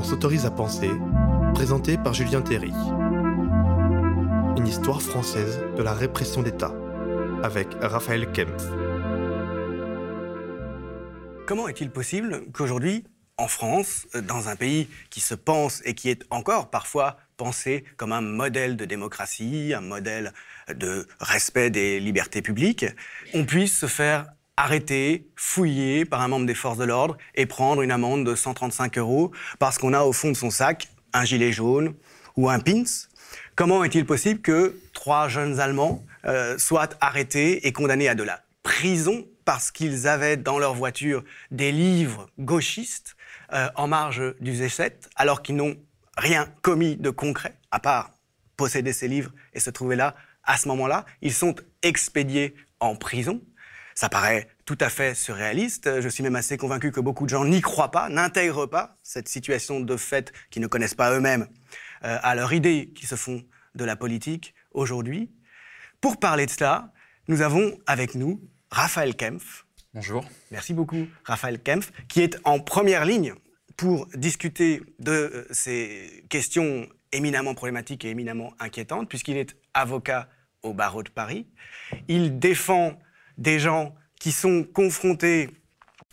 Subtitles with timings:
[0.00, 0.88] On s'autorise à penser,
[1.52, 2.72] présenté par Julien Théry.
[4.56, 6.74] Une histoire française de la répression d'État,
[7.42, 8.64] avec Raphaël Kempf.
[11.46, 13.04] Comment est-il possible qu'aujourd'hui,
[13.36, 18.12] en France, dans un pays qui se pense et qui est encore parfois pensé comme
[18.12, 20.32] un modèle de démocratie, un modèle
[20.74, 22.86] de respect des libertés publiques,
[23.34, 27.80] on puisse se faire arrêter, fouiller par un membre des forces de l'ordre et prendre
[27.80, 31.50] une amende de 135 euros parce qu'on a au fond de son sac un gilet
[31.50, 31.94] jaune
[32.36, 32.84] ou un pins.
[33.54, 38.42] Comment est-il possible que trois jeunes Allemands euh, soient arrêtés et condamnés à de la
[38.62, 43.16] prison parce qu'ils avaient dans leur voiture des livres gauchistes
[43.54, 45.76] euh, en marge du Z7 alors qu'ils n'ont
[46.18, 48.10] rien commis de concret à part
[48.58, 50.14] posséder ces livres et se trouver là
[50.44, 51.06] à ce moment-là?
[51.22, 53.40] Ils sont expédiés en prison.
[54.00, 56.00] Ça paraît tout à fait surréaliste.
[56.00, 59.28] Je suis même assez convaincu que beaucoup de gens n'y croient pas, n'intègrent pas cette
[59.28, 61.46] situation de fait qu'ils ne connaissent pas eux-mêmes
[62.04, 63.44] euh, à leur idée qui se font
[63.74, 65.30] de la politique aujourd'hui.
[66.00, 66.94] Pour parler de cela,
[67.28, 69.66] nous avons avec nous Raphaël Kempf.
[69.92, 70.24] Bonjour.
[70.50, 73.34] Merci beaucoup, Raphaël Kempf, qui est en première ligne
[73.76, 80.30] pour discuter de euh, ces questions éminemment problématiques et éminemment inquiétantes, puisqu'il est avocat
[80.62, 81.46] au barreau de Paris.
[82.08, 82.98] Il défend
[83.40, 85.50] des gens qui sont confrontés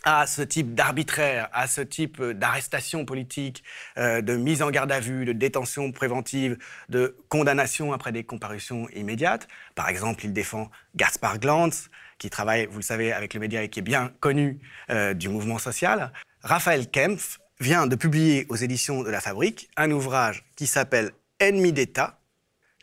[0.04, 3.62] à ce type d'arbitraire, à ce type d'arrestation politique,
[3.98, 6.56] euh, de mise en garde à vue, de détention préventive,
[6.88, 9.48] de condamnation après des comparutions immédiates.
[9.74, 13.68] Par exemple, il défend Gaspard Glantz, qui travaille, vous le savez, avec le média et
[13.68, 16.12] qui est bien connu euh, du mouvement social.
[16.42, 21.72] Raphaël Kempf vient de publier aux éditions de La Fabrique un ouvrage qui s'appelle Ennemis
[21.72, 22.20] d'État,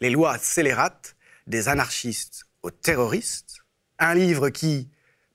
[0.02, 1.16] les lois scélérates
[1.48, 3.55] des anarchistes aux terroristes,
[4.00, 4.90] un livre qui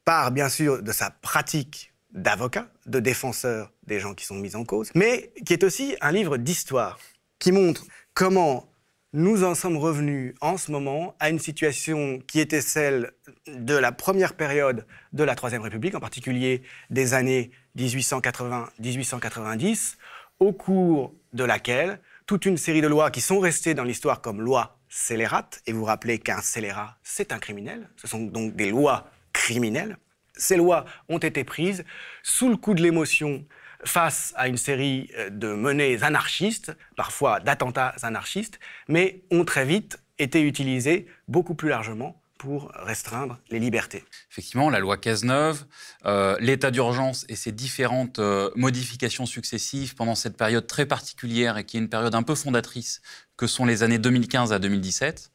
[0.04, 4.64] part bien sûr de sa pratique d'avocat, de défenseur des gens qui sont mis en
[4.64, 6.98] cause, mais qui est aussi un livre d'histoire,
[7.38, 8.66] qui montre comment
[9.12, 13.10] nous en sommes revenus en ce moment à une situation qui était celle
[13.48, 19.96] de la première période de la Troisième République, en particulier des années 1880-1890,
[20.38, 24.40] au cours de laquelle toute une série de lois qui sont restées dans l'histoire comme
[24.40, 29.08] lois scélérates, et vous rappelez qu'un scélérat, c'est un criminel, ce sont donc des lois
[29.32, 29.96] criminelles,
[30.34, 31.84] ces lois ont été prises
[32.22, 33.46] sous le coup de l'émotion
[33.84, 38.58] face à une série euh, de menées anarchistes, parfois d'attentats anarchistes,
[38.88, 44.02] mais ont très vite été utilisées beaucoup plus largement pour restreindre les libertés.
[44.30, 45.66] Effectivement, la loi Cazeneuve,
[46.06, 51.64] euh, l'état d'urgence et ses différentes euh, modifications successives pendant cette période très particulière et
[51.64, 53.02] qui est une période un peu fondatrice
[53.36, 55.32] que sont les années 2015 à 2017,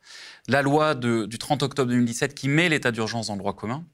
[0.47, 3.85] la loi du 30 octobre 2017 qui met l'état d'urgence dans le droit commun,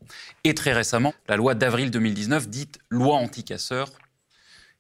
[0.45, 3.91] et très récemment la loi d'avril 2019 dite loi anti-casseurs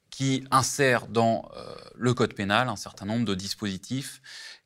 [0.09, 4.21] qui insère dans euh, le code pénal un certain nombre de dispositifs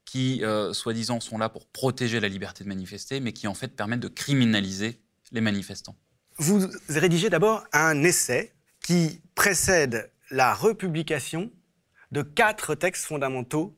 [0.05, 3.69] qui, euh, soi-disant, sont là pour protéger la liberté de manifester, mais qui, en fait,
[3.69, 4.99] permettent de criminaliser
[5.31, 5.95] les manifestants.
[6.37, 11.51] Vous rédigez d'abord un essai qui précède la republication
[12.11, 13.75] de quatre textes fondamentaux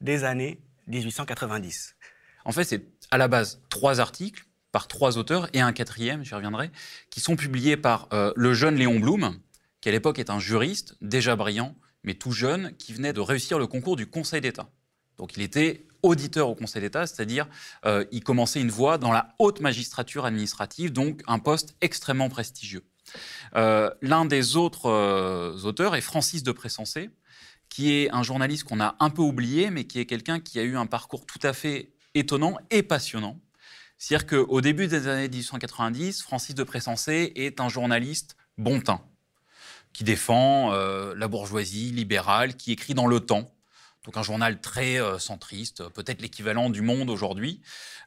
[0.00, 1.96] des années 1890.
[2.44, 6.34] En fait, c'est à la base trois articles par trois auteurs et un quatrième, j'y
[6.34, 6.70] reviendrai,
[7.10, 9.38] qui sont publiés par euh, le jeune Léon Blum,
[9.80, 13.58] qui à l'époque est un juriste déjà brillant, mais tout jeune, qui venait de réussir
[13.58, 14.68] le concours du Conseil d'État.
[15.22, 17.46] Donc il était auditeur au Conseil d'État, c'est-à-dire
[17.86, 22.82] euh, il commençait une voie dans la haute magistrature administrative, donc un poste extrêmement prestigieux.
[23.54, 27.10] Euh, l'un des autres euh, auteurs est Francis de Pressensé,
[27.68, 30.64] qui est un journaliste qu'on a un peu oublié, mais qui est quelqu'un qui a
[30.64, 33.38] eu un parcours tout à fait étonnant et passionnant.
[33.98, 39.02] C'est-à-dire qu'au début des années 1890, Francis de Pressensé est un journaliste bon teint,
[39.92, 43.54] qui défend la bourgeoisie libérale, qui écrit dans Le Temps,
[44.04, 47.60] donc un journal très euh, centriste, peut-être l'équivalent du Monde aujourd'hui.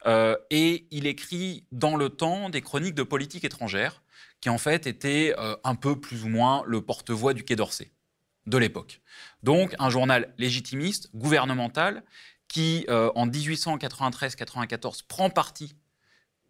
[0.05, 4.01] Euh, et il écrit dans le temps des chroniques de politique étrangère,
[4.41, 7.91] qui en fait étaient euh, un peu plus ou moins le porte-voix du Quai d'Orsay
[8.45, 9.01] de l'époque.
[9.41, 12.03] Donc un journal légitimiste, gouvernemental,
[12.47, 15.75] qui en 1893-94 prend parti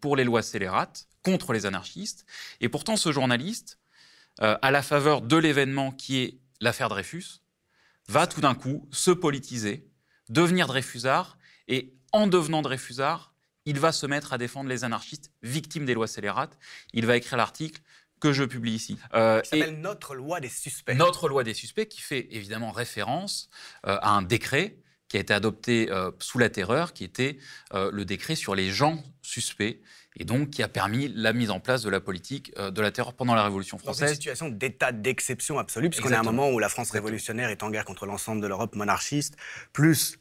[0.00, 2.26] pour les lois scélérates, contre les anarchistes.
[2.60, 3.78] Et pourtant ce journaliste,
[4.38, 7.40] à la faveur de l'événement qui est l'affaire Dreyfus,
[8.08, 9.88] va tout d'un coup se politiser,
[10.28, 11.38] devenir Dreyfusard,
[11.68, 16.06] et en devenant Dreyfusard, il va se mettre à défendre les anarchistes victimes des lois
[16.06, 16.56] scélérates.
[16.92, 17.82] Il va écrire l'article
[18.20, 18.98] que je publie ici.
[19.14, 20.94] Euh, qui s'appelle Notre loi des suspects.
[20.94, 23.50] Notre loi des suspects, qui fait évidemment référence
[23.86, 27.38] euh, à un décret qui a été adopté euh, sous la terreur, qui était
[27.74, 29.80] euh, le décret sur les gens suspects,
[30.18, 32.90] et donc qui a permis la mise en place de la politique euh, de la
[32.90, 34.14] terreur pendant la Révolution Dans une française.
[34.14, 37.70] situation d'état d'exception absolue, puisqu'on est à un moment où la France révolutionnaire est en
[37.70, 39.36] guerre contre l'ensemble de l'Europe monarchiste,
[39.72, 40.18] plus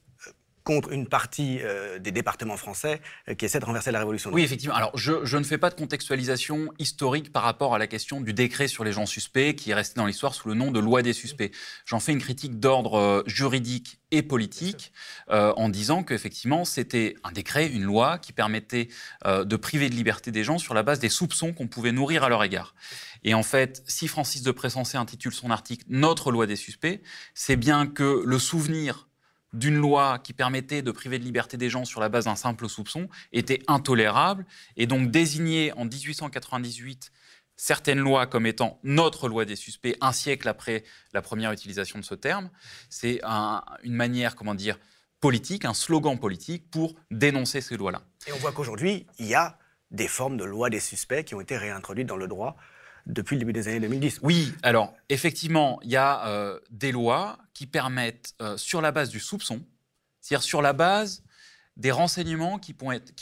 [0.66, 4.32] contre une partie euh, des départements français euh, qui essaient de renverser la révolution.
[4.34, 4.76] Oui, effectivement.
[4.76, 8.34] Alors, je, je ne fais pas de contextualisation historique par rapport à la question du
[8.34, 11.02] décret sur les gens suspects qui est resté dans l'histoire sous le nom de loi
[11.02, 11.52] des suspects.
[11.86, 14.92] J'en fais une critique d'ordre euh, juridique et politique
[15.30, 18.88] euh, en disant qu'effectivement, c'était un décret, une loi qui permettait
[19.26, 22.24] euh, de priver de liberté des gens sur la base des soupçons qu'on pouvait nourrir
[22.24, 22.76] à leur égard.
[23.24, 27.02] Et en fait, si Francis de Pressensé intitule son article Notre loi des suspects,
[27.34, 29.08] c'est bien que le souvenir
[29.56, 32.68] d'une loi qui permettait de priver de liberté des gens sur la base d'un simple
[32.70, 34.46] soupçon était intolérable
[34.78, 37.12] et donc désigner en 1898
[37.58, 42.04] certaines lois comme étant notre loi des suspects un siècle après la première utilisation de
[42.04, 42.50] ce terme,
[42.90, 44.78] c'est un- une manière, comment dire,
[45.22, 48.02] politique, un slogan politique pour dénoncer ces lois-là.
[48.28, 49.58] Et on voit qu'aujourd'hui, il y a
[49.92, 52.58] des formes de loi des suspects qui ont été réintroduites dans le droit
[53.06, 54.20] depuis le début des années 2010.
[54.24, 59.10] Oui, alors effectivement, il y a euh, des lois qui permettent, euh, sur la base
[59.10, 59.62] du soupçon,
[60.22, 61.24] c'est-à-dire sur la base
[61.78, 62.76] des renseignements qui,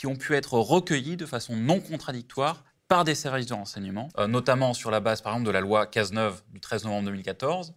[0.06, 4.74] ont pu être recueillis de façon non contradictoire par des services de renseignement, euh, notamment
[4.74, 7.74] sur la base, par exemple, de la loi Cazeneuve du 13 novembre 2014,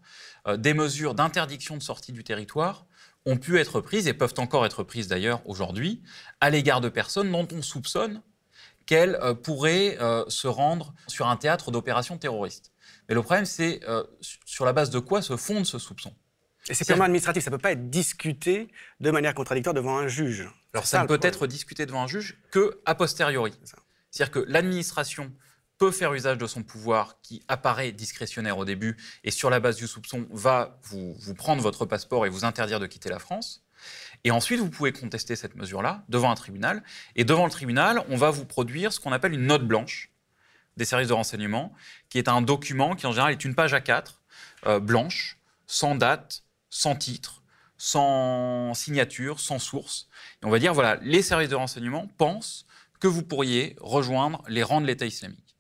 [0.48, 2.86] euh, des mesures d'interdiction de sortie du territoire
[3.26, 6.02] ont pu être prises et peuvent encore être prises d'ailleurs aujourd'hui
[6.40, 8.22] à l'égard de personnes dont on soupçonne
[8.88, 12.72] qu'elles euh, pourraient euh, se rendre sur un théâtre d'opérations terroristes.
[13.08, 16.16] Mais le problème, c'est euh, su- sur la base de quoi se fonde ce soupçon?
[16.70, 18.68] Et c'est purement administratif, ça ne peut pas être discuté
[19.00, 20.50] de manière contradictoire devant un juge.
[20.74, 21.30] Alors ça ne peut problème.
[21.30, 23.54] être discuté devant un juge que a posteriori.
[24.12, 25.32] C'est-à-dire que l'administration
[25.78, 29.78] peut faire usage de son pouvoir qui apparaît discrétionnaire au début et sur la base
[29.78, 33.64] du soupçon va vous, vous prendre votre passeport et vous interdire de quitter la France.
[34.24, 36.84] Et ensuite, vous pouvez contester cette mesure-là devant un tribunal.
[37.16, 40.12] Et devant le tribunal, on va vous produire ce qu'on appelle une note blanche
[40.76, 41.74] des services de renseignement,
[42.10, 44.22] qui est un document qui en général est une page à 4,
[44.82, 47.42] blanche, sans date, sans titre,
[47.78, 50.08] sans signature, sans source.
[50.42, 52.66] Et on va dire, voilà, les services de renseignement pensent
[53.00, 55.56] que vous pourriez rejoindre les rangs de l'État islamique.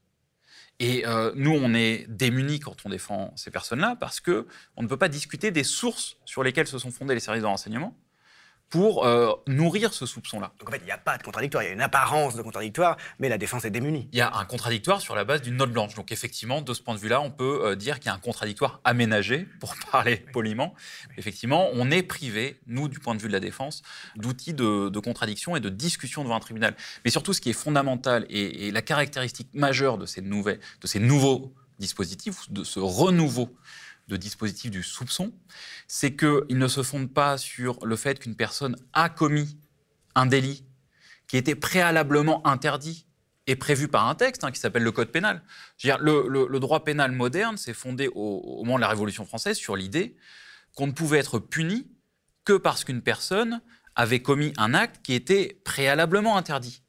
[0.79, 4.87] Et euh, nous, on est démunis quand on défend ces personnes-là parce que on ne
[4.87, 7.97] peut pas discuter des sources sur lesquelles se sont fondés les services de renseignement
[8.69, 10.51] pour euh, nourrir ce soupçon-là.
[10.59, 12.41] Donc en fait, il n'y a pas de contradictoire, il y a une apparence de
[12.41, 14.09] contradictoire, mais la défense est démunie.
[14.11, 15.95] Il y a un contradictoire sur la base d'une note blanche.
[15.95, 18.19] Donc effectivement, de ce point de vue-là, on peut euh, dire qu'il y a un
[18.19, 20.73] contradictoire aménagé, pour parler poliment.
[21.17, 23.83] Effectivement, on est privé, nous, du point de vue de la défense,
[24.15, 26.75] d'outils de, de contradiction et de discussion devant un tribunal.
[27.05, 30.87] Mais surtout, ce qui est fondamental et, et la caractéristique majeure de ces, nouvelles, de
[30.87, 33.55] ces nouveaux dispositifs, de ce renouveau
[34.07, 35.33] de dispositifs du soupçon,
[35.87, 39.57] c'est qu'ils ne se fondent pas sur le fait qu'une personne a commis
[40.15, 40.63] un délit
[41.27, 43.05] qui était préalablement interdit
[43.47, 45.41] et prévu par un texte hein, qui s'appelle le Code pénal.
[45.83, 50.15] Le droit pénal moderne s'est fondé au, au moment de la Révolution française sur l'idée
[50.75, 51.87] qu'on ne pouvait être puni
[52.45, 53.61] que parce qu'une personne
[53.95, 56.83] avait commis un acte qui était préalablement interdit.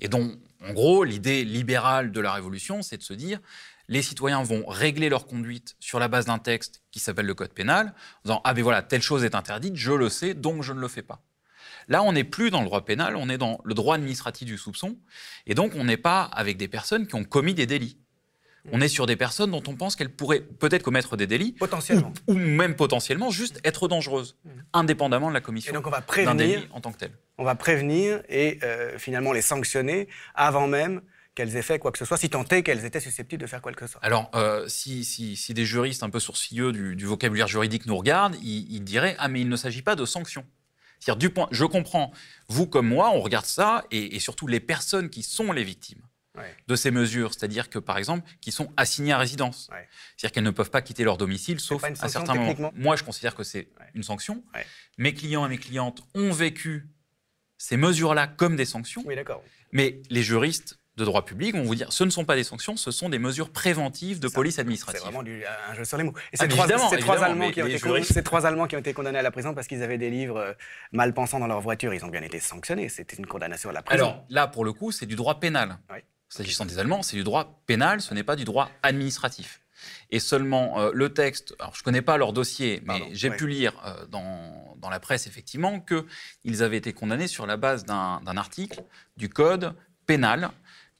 [0.00, 3.40] Et donc, en gros, l'idée libérale de la Révolution, c'est de se dire
[3.88, 7.52] les citoyens vont régler leur conduite sur la base d'un texte qui s'appelle le Code
[7.52, 10.72] pénal, en disant Ah ben voilà, telle chose est interdite, je le sais, donc je
[10.72, 11.22] ne le fais pas.
[11.88, 14.56] Là, on n'est plus dans le droit pénal, on est dans le droit administratif du
[14.56, 14.96] soupçon,
[15.46, 17.98] et donc on n'est pas avec des personnes qui ont commis des délits.
[18.72, 22.14] On est sur des personnes dont on pense qu'elles pourraient peut-être commettre des délits, Potentiellement.
[22.26, 24.38] ou, ou même potentiellement juste être dangereuses,
[24.72, 27.10] indépendamment de la Et commission donc on va d'un prévenir, délit en tant que tel.
[27.36, 31.02] on va prévenir et euh, finalement les sanctionner avant même
[31.34, 33.60] qu'elles aient fait quoi que ce soit, si tant est qu'elles étaient susceptibles de faire
[33.60, 34.04] quoi que ce soit.
[34.04, 37.96] Alors, euh, si, si- si des juristes un peu sourcilleux du, du vocabulaire juridique nous
[37.96, 40.46] regardent, ils, ils diraient Ah, mais il ne s'agit pas de sanctions.
[41.00, 42.12] C'est-à-dire, du point, je comprends,
[42.48, 46.02] vous comme moi, on regarde ça, et, et surtout les personnes qui sont les victimes
[46.36, 46.52] Ouais.
[46.66, 49.68] de ces mesures, c'est-à-dire que, par exemple, qui sont assignées à résidence.
[49.70, 49.86] Ouais.
[50.16, 52.48] C'est-à-dire qu'elles ne peuvent pas quitter leur domicile, sauf à certains moments.
[52.48, 53.86] techniquement Moi, je considère que c'est Ouais.
[53.94, 54.42] une sanction.
[54.98, 56.88] Mes clients et mes clientes ont vécu
[57.56, 59.04] ces mesures-là comme des sanctions.
[59.06, 59.44] Oui, d'accord.
[59.70, 62.76] Mais les juristes de droit public vont vous dire ce ne sont pas des sanctions,
[62.76, 65.00] ce sont des mesures préventives de police C'est administrative.
[65.02, 66.14] vraiment du- un jeu sur les mots.
[66.32, 66.64] Et ces mais trois,
[67.22, 69.30] Allemands qui ont été condamnés, juristes- ces trois Allemands qui ont été condamnés à la
[69.32, 70.52] prison parce qu'ils avaient des livres euh,
[70.92, 72.88] mal pensants dans leur voiture, ils ont bien été sanctionnés.
[72.88, 74.04] C'était une condamnation à la prison.
[74.04, 75.78] Alors là, pour le coup, c'est du droit pénal.
[76.28, 79.60] S'agissant des Allemands, c'est du droit pénal, ce n'est pas du droit administratif.
[80.10, 83.36] Et seulement euh, le texte, alors je ne connais pas leur dossier, mais j'ai ouais.
[83.36, 87.84] pu lire euh, dans, dans la presse effectivement qu'ils avaient été condamnés sur la base
[87.84, 88.82] d'un d'un article
[89.16, 89.74] du Code
[90.06, 90.50] pénal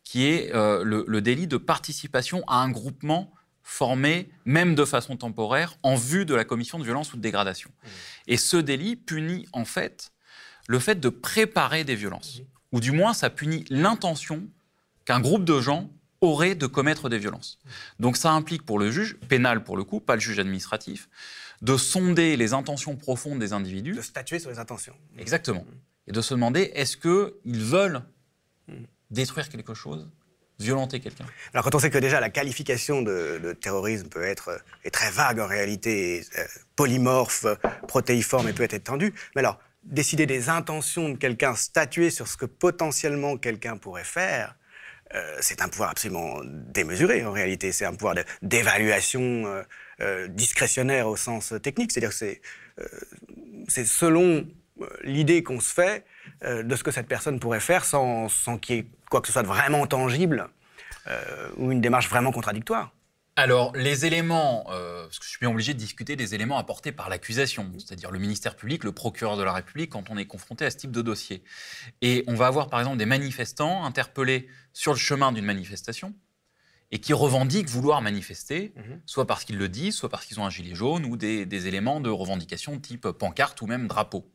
[0.05, 3.33] qui est euh, le, le délit de participation à un groupement
[3.63, 7.71] formé, même de façon temporaire, en vue de la commission de violence ou de dégradation.
[7.71, 7.89] Mmh.
[8.29, 10.13] Et ce délit punit en fait
[10.69, 12.43] le fait de préparer des violences,
[12.73, 14.47] ou du moins ça punit l'intention
[15.05, 17.59] qu'un groupe de gens aurait de commettre des violences.
[18.01, 21.09] Donc ça implique pour le juge, pénal pour le coup, pas le juge administratif,
[21.63, 23.93] de sonder les intentions profondes des individus.
[23.93, 24.95] De statuer sur les intentions.
[25.19, 25.65] Exactement.
[26.07, 28.03] Et de se demander, est-ce qu'ils veulent
[29.11, 30.09] détruire quelque chose
[30.59, 31.27] violenter quelqu'un.
[31.53, 35.41] Alors quand on sait que déjà la qualification de, terrorisme peut être est très vague
[35.41, 36.45] en réalité, euh,
[36.77, 37.47] polymorphe,
[37.89, 42.37] protéiforme et peut être étendue, mais alors décider des intentions de quelqu'un, statuer sur ce
[42.37, 44.57] que potentiellement quelqu'un pourrait faire,
[45.15, 47.71] euh, c'est un pouvoir absolument démesuré en réalité.
[47.73, 49.63] C'est un pouvoir d'évaluation
[50.01, 51.93] euh, discrétionnaire au sens technique.
[51.93, 52.39] C'est-à-dire que
[53.69, 54.47] c'est selon
[55.03, 56.05] l'idée qu'on se fait
[56.45, 59.33] de ce que cette personne pourrait faire sans, sans qu'il y ait quoi que ce
[59.33, 60.49] soit de vraiment tangible
[61.07, 62.93] euh, ou une démarche vraiment contradictoire.
[63.37, 66.93] Alors, les éléments, euh, parce que je suis bien obligé de discuter des éléments apportés
[66.93, 70.65] par l'accusation, c'est-à-dire le ministère public, le procureur de la République, quand on est confronté
[70.65, 71.43] à ce type de dossier.
[72.01, 76.15] Et on va avoir, par exemple, des manifestants interpellés sur le chemin d'une manifestation
[76.93, 79.01] et qui revendiquent vouloir manifester, Mhm.
[79.05, 81.67] soit parce qu'ils le disent, soit parce qu'ils ont un gilet jaune ou des, des
[81.67, 84.31] éléments de revendication type pancarte ou même drapeau.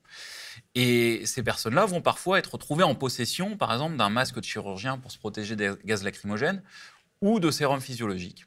[0.76, 4.98] Et ces personnes-là vont parfois être retrouvées en possession, par exemple, d'un masque de chirurgien
[4.98, 6.62] pour se protéger des gaz lacrymogènes
[7.22, 8.46] ou de sérum physiologique.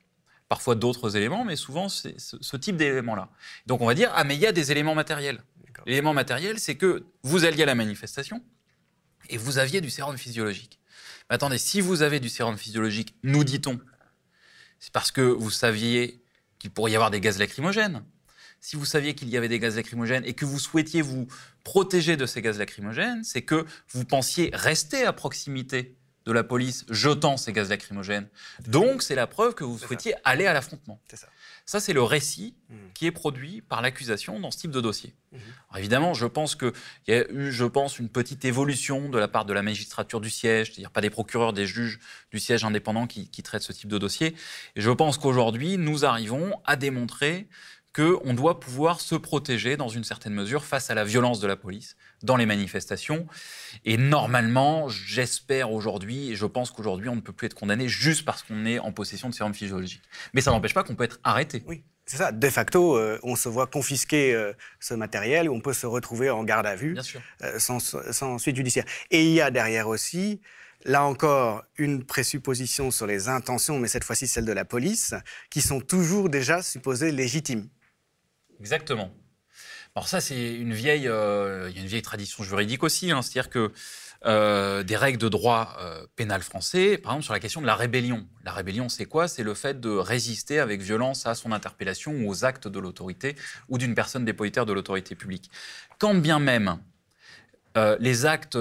[0.49, 3.31] Parfois d'autres éléments, mais souvent c'est ce, type d'éléments-là.
[3.67, 5.43] Donc on va dire, ah mais il y a des éléments matériels.
[5.87, 8.43] L'élément matériel, c'est que vous alliez à la manifestation
[9.31, 10.79] et vous aviez du sérum physiologique.
[11.29, 13.81] Mais attendez, si vous avez du sérum physiologique, nous dit-on,
[14.79, 16.23] c'est parce que vous saviez
[16.59, 18.05] qu'il pourrait y avoir des gaz lacrymogènes.
[18.65, 21.27] Si vous saviez qu'il y avait des gaz lacrymogènes et que vous souhaitiez vous
[21.65, 26.85] protéger de ces gaz lacrymogènes, c'est que vous pensiez rester à proximité de la police
[26.89, 28.29] jetant ces gaz lacrymogènes.
[28.69, 29.89] Donc, c'est la preuve que vous ça.
[29.89, 31.01] souhaitiez aller à l'affrontement.
[31.11, 31.27] C'est ça.
[31.67, 32.77] Ça, c'est le récit Mhm.
[32.95, 35.17] qui est produit par l'accusation dans ce type de dossier.
[35.33, 36.71] Alors, évidemment, je pense qu'il
[37.09, 40.31] y a eu, je pense, une petite évolution de la part de la magistrature du
[40.31, 41.99] siège, c'est-à-dire pas des procureurs, des juges
[42.31, 44.37] du siège indépendant qui, qui traitent ce type de dossier.
[44.77, 47.49] Et je pense qu'aujourd'hui, nous arrivons à démontrer
[47.95, 51.57] qu'on doit pouvoir se protéger dans une certaine mesure face à la violence de la
[51.57, 53.27] police dans les manifestations.
[53.85, 58.25] Et normalement, j'espère aujourd'hui, et je pense qu'aujourd'hui, on ne peut plus être condamné juste
[58.25, 60.03] parce qu'on est en possession de sérum physiologique.
[60.33, 61.63] Mais ça n'empêche pas qu'on peut être arrêté.
[61.67, 62.33] Oui, c'est ça.
[62.33, 66.45] De facto, euh, on se voit confisquer euh, ce matériel on peut se retrouver en
[66.45, 66.97] garde à vue
[67.43, 68.85] euh, sans, sans suite judiciaire.
[69.11, 70.41] Et il y a derrière aussi,
[70.85, 75.15] là encore, une présupposition sur les intentions, mais cette fois-ci celle de la police,
[75.51, 77.69] qui sont toujours déjà supposées légitimes.
[78.63, 79.13] Exactement.
[79.97, 83.23] Alors ça, c'est une vieille, euh, il y a une vieille tradition juridique aussi, hein,
[83.23, 83.73] c'est-à-dire que
[84.25, 87.75] euh, des règles de droit euh, pénal français, par exemple sur la question de la
[87.75, 88.25] rébellion.
[88.45, 89.27] La rébellion, c'est quoi?
[89.27, 93.35] C'est le fait de résister avec violence à son interpellation ou aux actes de l'autorité
[93.69, 95.51] ou d'une personne dépositaire de l'autorité publique.
[95.99, 96.79] Quand bien même
[97.99, 98.59] les actes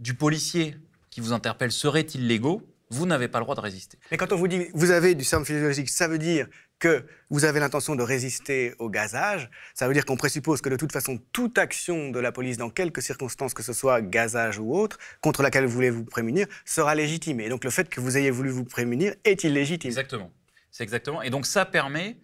[0.00, 0.76] du policier
[1.10, 3.98] qui vous interpelle seraient illégaux, vous n'avez pas le droit de résister.
[4.10, 7.44] Mais quand on vous dit vous avez du sérum physiologique, ça veut dire que vous
[7.44, 9.50] avez l'intention de résister au gazage.
[9.74, 12.70] Ça veut dire qu'on présuppose que de toute façon, toute action de la police, dans
[12.70, 16.94] quelques circonstances, que ce soit gazage ou autre, contre laquelle vous voulez vous prémunir, sera
[16.94, 17.40] légitime.
[17.40, 19.88] Et donc le fait que vous ayez voulu vous prémunir est illégitime.
[19.88, 20.30] Exactement.
[20.70, 21.22] C'est exactement.
[21.22, 22.18] Et donc ça permet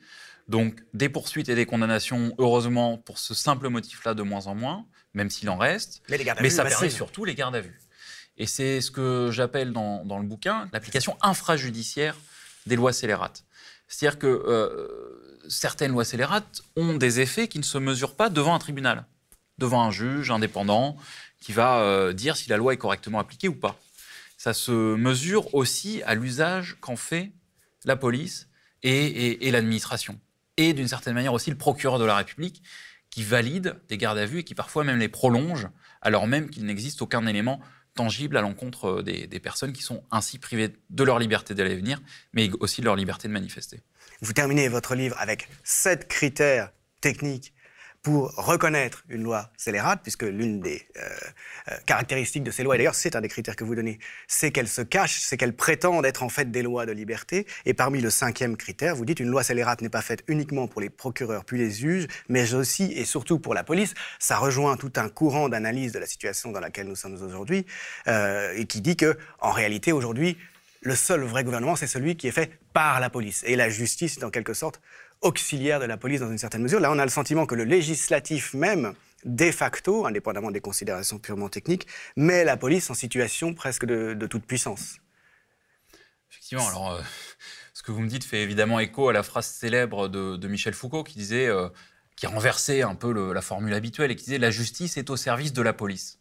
[0.49, 4.87] donc des poursuites et des condamnations, heureusement pour ce simple motif-là de moins en moins,
[5.15, 6.03] même s'il en reste.
[6.11, 7.79] Mais les gardes à Mais vue ça permet surtout les gardes à vue.
[8.37, 12.17] Et c'est ce que j'appelle dans, dans le bouquin l'application infrajudiciaire
[12.67, 13.45] des lois scélérates.
[13.93, 18.55] C'est-à-dire que euh, certaines lois scélérates ont des effets qui ne se mesurent pas devant
[18.55, 19.05] un tribunal,
[19.59, 20.97] devant un juge indépendant
[21.41, 23.79] qui va euh, dire si la loi est correctement appliquée ou pas.
[24.39, 27.33] Ça se mesure aussi à l'usage qu'en fait
[27.85, 28.49] la police
[28.83, 30.19] et, et- et l'administration.
[30.57, 32.63] Et d'une certaine manière aussi le procureur de la République
[33.11, 35.69] qui valide des gardes à vue et qui parfois même les prolonge
[36.01, 37.61] alors même qu'il n'existe aucun élément
[37.95, 41.73] tangible à l'encontre euh, des, des personnes qui sont ainsi privées de leur liberté d'aller
[41.73, 42.01] et venir,
[42.33, 43.81] mais aussi de leur liberté de manifester.
[44.21, 47.53] Vous terminez votre livre avec sept critères techniques
[48.03, 51.09] pour reconnaître une loi scélérate, puisque l'une des euh,
[51.71, 54.51] euh, caractéristiques de ces lois, et d'ailleurs c'est un des critères que vous donnez, c'est
[54.51, 57.47] qu'elles se cachent, c'est qu'elles prétendent être en fait des lois de liberté.
[57.65, 60.81] Et parmi le cinquième critère, vous dites une loi scélérate n'est pas faite uniquement pour
[60.81, 63.95] les procureurs puis les juges, mais aussi et surtout pour la police.
[64.19, 67.67] Ça rejoint tout un courant d'analyse de la situation dans laquelle nous sommes aujourd'hui,
[68.09, 70.37] euh, et qui dit que en réalité aujourd'hui,
[70.81, 73.45] le seul vrai gouvernement, c'est celui qui est fait par la police.
[73.47, 74.81] Et la justice est en quelque sorte
[75.23, 76.81] auxiliaire de la police dans une certaine mesure.
[76.81, 81.49] Là, on a le sentiment que le législatif même, de facto, indépendamment des considérations purement
[81.49, 81.87] techniques,
[82.17, 84.97] met la police en situation presque de, toute puissance.
[86.31, 87.01] Effectivement, alors, euh,
[87.73, 90.75] ce Ce que vous me dites fait évidemment écho à la phrase célèbre de, Michel
[90.75, 91.69] Foucault qui disait, euh,
[92.17, 95.53] qui renversait un peu la formule habituelle et qui disait la justice est au service
[95.53, 96.19] de la police.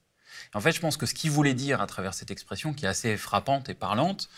[0.54, 2.88] En fait, je pense que ce qu'il voulait dire à travers cette expression, qui est
[2.88, 4.30] assez frappante et parlante,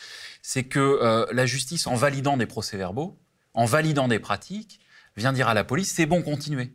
[0.41, 3.17] c'est que euh, la justice, en validant des procès-verbaux,
[3.53, 4.79] en validant des pratiques,
[5.15, 6.73] vient dire à la police c'est bon, continuez.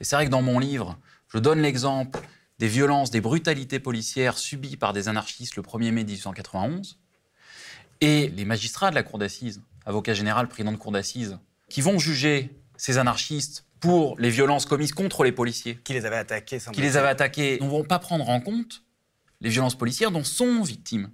[0.00, 0.98] Et c'est vrai que dans mon livre,
[1.32, 2.20] je donne l'exemple
[2.58, 6.98] des violences, des brutalités policières subies par des anarchistes le 1er mai 1891.
[8.00, 11.98] Et les magistrats de la cour d'assises, avocat général, président de cour d'assises, qui vont
[11.98, 15.76] juger ces anarchistes pour les violences commises contre les policiers.
[15.84, 18.82] Qui les avaient attaqués Qui les avaient attaqués, ne vont pas prendre en compte
[19.40, 21.10] les violences policières dont sont victimes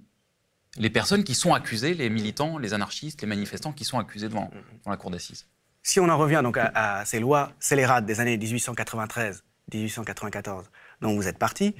[0.77, 4.49] les personnes qui sont accusées, les militants, les anarchistes, les manifestants qui sont accusés devant,
[4.85, 5.45] la cour d'assises.
[5.83, 10.63] Si on en revient donc à, à ces lois scélérates des années 1893-1894
[11.01, 11.75] dont vous êtes parti,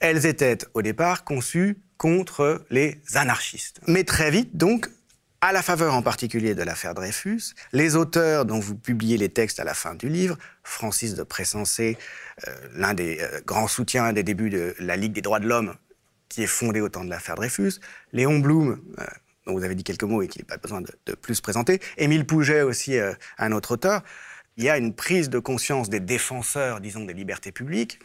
[0.00, 3.80] elles étaient au départ conçues contre les anarchistes.
[3.86, 4.90] Mais très vite, donc,
[5.40, 9.60] à la faveur en particulier de l'affaire Dreyfus, les auteurs dont vous publiez les textes
[9.60, 11.96] à la fin du livre, Francis de Pressensé,
[12.46, 15.74] euh, l'un des euh, grands soutiens des débuts de la Ligue des droits de l'homme,
[16.28, 17.74] qui est fondée au temps de l'affaire Dreyfus,
[18.12, 19.04] Léon Blum, euh,
[19.46, 22.26] dont vous avez dit quelques mots et qu'il n'est pas besoin de, plus présenter, Émile
[22.26, 22.96] Pouget aussi,
[23.38, 24.02] un autre auteur,
[24.56, 28.00] il y a une prise de conscience des défenseurs, disons, des libertés publiques,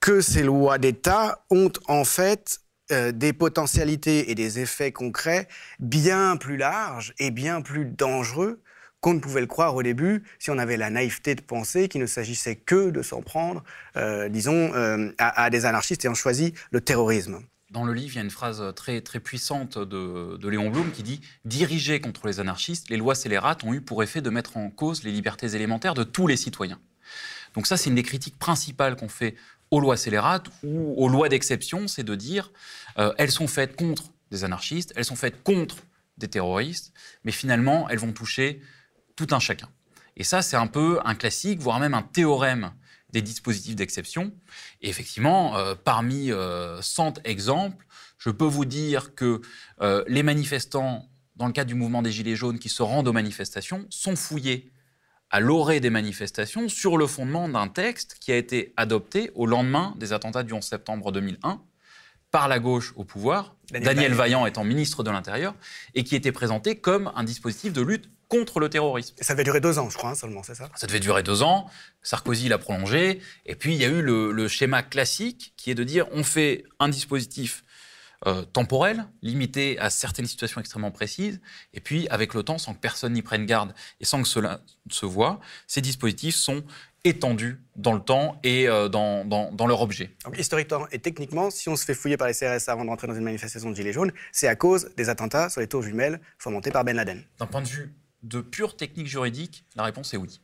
[0.00, 2.60] que ces lois d'État ont en fait
[2.92, 5.48] euh, des potentialités et des effets concrets
[5.80, 8.60] bien plus larges et bien plus dangereux
[9.06, 12.00] qu'on ne pouvait le croire au début si on avait la naïveté de penser qu'il
[12.00, 13.62] ne s'agissait que de s'en prendre,
[13.96, 17.38] euh, disons, euh, à, des anarchistes ayant choisi le terrorisme.
[17.70, 20.90] Dans le livre, il y a une phrase très, très puissante de, de Léon Blum
[20.90, 24.56] qui dit Dirigées contre les anarchistes, les lois scélérates ont eu pour effet de mettre
[24.56, 26.80] en cause les libertés élémentaires de tous les citoyens.
[27.54, 29.36] Donc ça, c'est une des critiques principales qu'on fait
[29.70, 32.50] aux lois scélérates ou aux lois d'exception, c'est de dire
[32.98, 35.76] euh, elles sont faites contre des anarchistes, elles sont faites contre
[36.18, 38.60] des terroristes, mais finalement, elles vont toucher
[39.16, 39.68] tout un chacun.
[40.16, 42.72] Et ça, c'est un peu un classique, voire même un théorème
[43.10, 44.32] des dispositifs d'exception.
[44.82, 47.86] Et effectivement, euh, parmi 100 euh, exemples,
[48.18, 49.42] je peux vous dire que
[50.08, 53.86] les manifestants, dans le cadre du mouvement des Gilets jaunes, qui se rendent aux manifestations,
[53.90, 54.72] sont fouillés
[55.30, 59.94] à l'orée des manifestations sur le fondement d'un texte qui a été adopté au lendemain
[59.98, 61.60] des attentats du 11 septembre 2001
[62.30, 65.54] par la gauche au pouvoir, Daniel, Vaillant étant ministre de l'Intérieur,
[65.94, 69.14] et qui était présenté comme un dispositif de lutte contre le terrorisme.
[69.20, 70.68] ça devait durer deux ans, je crois, hein, seulement, c'est ça?
[70.76, 71.70] Ça devait durer deux ans.
[72.02, 73.20] Sarkozy l'a prolongé.
[73.44, 76.64] Et puis, il y a eu le, schéma classique qui est de dire on fait
[76.78, 77.64] un dispositif
[78.26, 81.40] euh, temporel, limité à certaines situations extrêmement précises.
[81.74, 84.60] Et puis, avec le temps, sans que personne n'y prenne garde et sans que cela
[84.90, 86.64] se voit, ces dispositifs sont
[87.04, 90.10] étendus dans le temps et euh, dans, dans, leur objet.
[90.24, 93.06] Donc, historiquement et techniquement, si on se fait fouiller par les CRS avant de rentrer
[93.06, 96.20] dans une manifestation de Gilets jaunes, c'est à cause des attentats sur les tours jumelles
[96.38, 97.22] fomentés par Ben Laden.
[97.38, 100.40] D'un point de vue de pure technique juridique, la réponse est oui.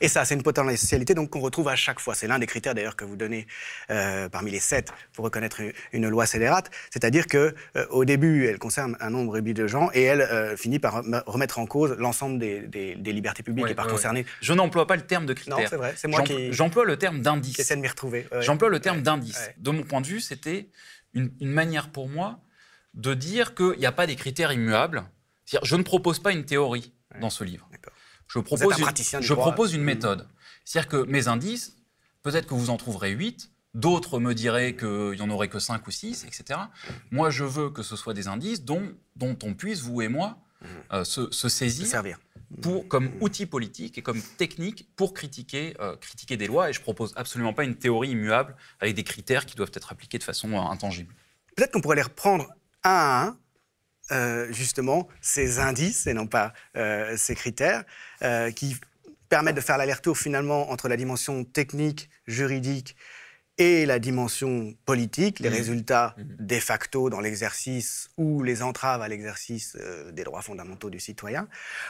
[0.00, 2.14] Et ça, c'est une potentialité donc qu'on retrouve à chaque fois.
[2.14, 3.46] C'est l'un des critères d'ailleurs que vous donnez
[3.90, 5.60] euh, parmi les sept pour reconnaître
[5.92, 9.90] une, loi scélérate, c'est-à-dire que euh, au début, elle concerne un nombre réduit de gens
[9.94, 14.26] et elle euh, finit par remettre en cause l'ensemble des, libertés publiques et par concerner.
[14.40, 15.58] Je n'emploie pas le terme de critère.
[15.58, 15.94] Non, c'est vrai.
[15.96, 16.52] C'est moi qui.
[16.52, 17.56] J'emploie le terme d'indice.
[17.56, 18.26] J'essaie de m'y retrouver.
[18.40, 19.50] J'emploie le terme d'indice.
[19.58, 20.68] De mon point de vue, c'était
[21.14, 22.40] une, manière pour moi
[22.94, 25.04] de dire qu'il n'y a pas des critères immuables.
[25.46, 27.68] Je ne propose pas une théorie dans ce livre.
[28.26, 29.84] Je propose, une, je propose une mmh.
[29.84, 30.28] méthode.
[30.64, 31.76] C'est-à-dire que mes indices,
[32.22, 35.86] peut-être que vous en trouverez 8, d'autres me diraient qu'il n'y en aurait que 5
[35.86, 36.60] ou 6, etc.
[37.10, 40.38] Moi, je veux que ce soit des indices dont, dont on puisse, vous et moi,
[40.60, 40.66] mmh.
[40.94, 41.86] euh, se, saisir.
[41.86, 42.18] servir.
[42.62, 46.70] Pour, comme outil politique et comme technique pour critiquer, euh, critiquer des lois.
[46.70, 50.18] Et je propose absolument pas une théorie immuable avec des critères qui doivent être appliqués
[50.18, 51.12] de façon euh, intangible.
[51.56, 52.48] Peut-être qu'on pourrait les reprendre
[52.84, 53.38] un à un
[54.12, 57.84] euh, justement ces indices et non pas euh, ces critères
[58.22, 58.76] euh, qui
[59.30, 62.96] permettent de faire l'aller-retour finalement entre la dimension technique, juridique
[63.56, 65.54] et la dimension politique, les mmh.
[65.54, 66.22] résultats mmh.
[66.38, 69.74] de facto dans l'exercice ou les entraves à l'exercice
[70.12, 71.48] des droits fondamentaux du citoyen.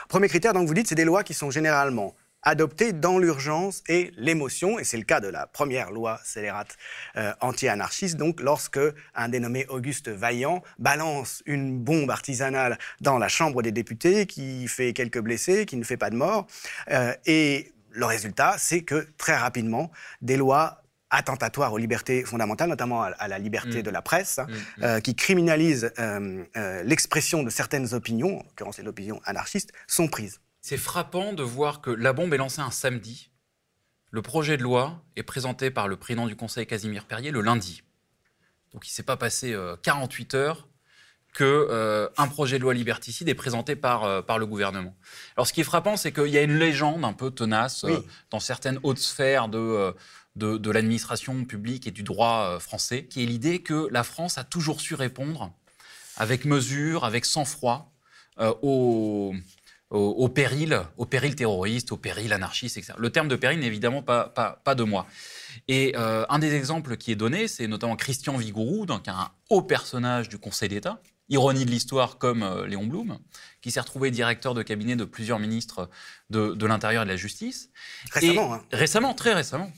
[0.08, 4.12] Premier critère, donc vous dites, c'est des lois qui sont généralement adopté dans l'urgence et
[4.16, 6.76] l'émotion, et c'est le cas de la première loi scélérate
[7.16, 8.78] euh, anti-anarchiste, donc lorsque
[9.14, 14.92] un dénommé Auguste Vaillant balance une bombe artisanale dans la Chambre des députés qui fait
[14.92, 16.46] quelques blessés, qui ne fait pas de mort,
[16.90, 23.04] euh, et le résultat, c'est que très rapidement, des lois attentatoires aux libertés fondamentales, notamment
[23.04, 23.82] à, la liberté mm.
[23.82, 24.84] de la presse, mm, mm.
[24.84, 25.92] Euh, qui criminalisent
[26.84, 30.40] l'expression de certaines opinions, en l'occurrence l'opinion anarchiste, sont prises.
[30.66, 33.28] C'est frappant de voir que la bombe est lancée un samedi.
[34.10, 37.82] Le projet de loi est présenté par le président du Conseil, Casimir Perrier, le lundi.
[38.72, 40.68] Donc il ne s'est pas passé 48 euh, heures
[41.34, 44.96] qu'un euh, projet de loi liberticide est présenté par, euh, par le gouvernement.
[45.36, 48.02] Alors ce qui est frappant, c'est qu'il y a une légende un peu tenace euh,
[48.30, 49.94] dans certaines hautes sphères de,
[50.34, 54.44] de, de l'administration publique et du droit français, qui est l'idée que la France a
[54.44, 55.52] toujours su répondre
[56.16, 57.92] avec mesure, avec sang-froid
[58.62, 59.34] aux,
[59.94, 62.94] au, péril, au péril terroriste, au péril anarchiste, etc.
[62.98, 65.06] Le terme de péril n'est évidemment pas, pas, pas, de moi.
[65.68, 70.28] Et un des exemples qui est donné, c'est notamment Christian Vigourou, donc un haut personnage
[70.28, 73.18] du Conseil d'État, ironie de l'histoire comme euh, Léon Blum,
[73.62, 75.88] qui s'est retrouvé directeur de cabinet de plusieurs ministres
[76.30, 77.70] de, l'Intérieur et de la Justice.
[78.12, 78.54] Récemment.
[78.54, 78.62] Hein.
[78.72, 79.72] Récemment, très récemment.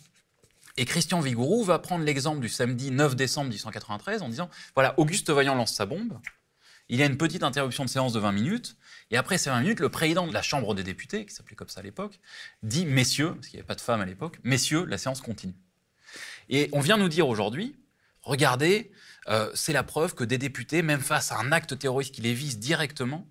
[0.76, 5.30] Et Christian Vigourou va prendre l'exemple du samedi 9 décembre 1893 en disant, voilà, Auguste
[5.30, 6.18] Vaillant lance sa bombe,
[6.88, 8.76] il y a une petite interruption de séance de 20 minutes,
[9.10, 11.68] et après ces 20 minutes, le président de la Chambre des députés, qui s'appelait comme
[11.68, 12.18] ça à l'époque,
[12.62, 15.54] dit, messieurs, parce qu'il n'y avait pas de femmes à l'époque, messieurs, la séance continue.
[16.48, 17.76] Et on vient nous dire aujourd'hui,
[18.22, 18.90] regardez,
[19.28, 22.34] euh, c'est la preuve que des députés, même face à un acte terroriste qui les
[22.34, 23.26] vise directement,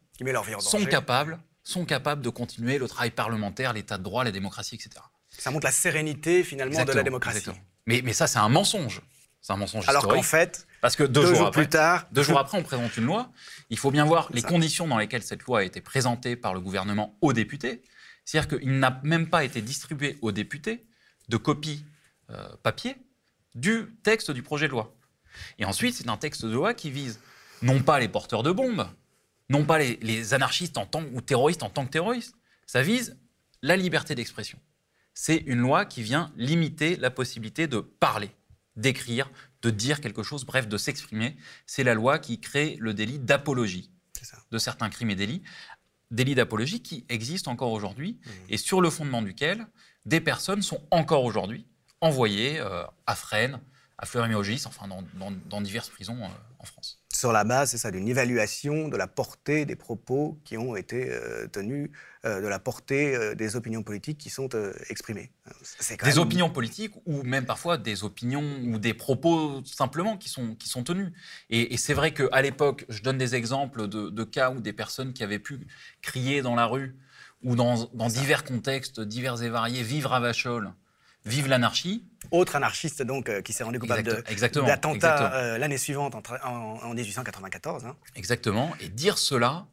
[0.59, 5.03] sont capables, sont capables de continuer le travail parlementaire, l'état de droit, la démocratie, etc.
[5.29, 7.49] Ça montre la sérénité finalement de la démocratie.
[7.85, 9.01] Mais, mais, ça, c'est un mensonge.
[9.45, 12.39] C'est un mensonge Alors qu'en fait, parce que deux, jours, après, plus tard, deux jours
[12.39, 13.31] après, on présente une loi.
[13.69, 16.60] Il faut bien voir les conditions dans lesquelles cette loi a été présentée par le
[16.60, 17.84] gouvernement aux députés.
[18.23, 20.84] C'est-à-dire qu'il n'a même pas été distribué aux députés
[21.29, 21.86] de copies
[22.31, 22.95] euh, papier
[23.53, 24.95] du texte du projet de loi.
[25.60, 27.19] Et ensuite, c'est un texte de loi qui vise
[27.62, 28.88] non pas les porteurs de bombes,
[29.49, 32.34] non pas les, anarchistes en tant, ou terroristes en tant que terroristes,
[32.65, 33.15] ça vise
[33.62, 34.58] la liberté d'expression.
[35.13, 38.31] C'est une loi qui vient limiter la possibilité de parler,
[38.75, 41.35] d'écrire, de dire quelque chose, bref, de s'exprimer.
[41.65, 43.91] C'est la loi qui crée le délit d'apologie
[44.51, 45.43] de certains crimes et délits,
[46.11, 48.29] délit d'apologie qui existe encore aujourd'hui mmh.
[48.49, 49.67] et sur le fondement duquel
[50.05, 51.67] des personnes sont encore aujourd'hui
[52.01, 53.59] envoyées euh, à Fresnes,
[53.97, 56.27] à Fleury-Mérogis, enfin dans, diverses prisons euh,
[56.59, 56.99] en France.
[57.15, 61.10] Sur la base, c'est ça, d'une évaluation de la portée des propos qui ont été
[61.10, 61.89] euh, tenus,
[62.25, 64.49] euh, de la portée des opinions politiques qui sont
[64.89, 65.32] exprimées.
[66.04, 70.67] des opinions politiques ou même parfois des opinions ou des propos simplement qui sont, qui
[70.67, 71.13] sont tenus.
[71.49, 75.23] Et, c'est vrai qu'à l'époque, je donne des exemples de, cas où des personnes qui
[75.23, 75.65] avaient pu
[76.01, 76.97] crier dans la rue
[77.43, 80.73] ou dans, dans divers contextes divers et variés, vivre à Vachol,
[81.25, 82.05] Vive l'anarchie.
[82.29, 87.85] Autre anarchiste donc euh, qui s'est rendu coupable d'attentat euh, l'année suivante en, 1894.
[87.85, 87.95] Hein.
[88.15, 88.73] Exactement.
[88.79, 89.65] Et dire cela,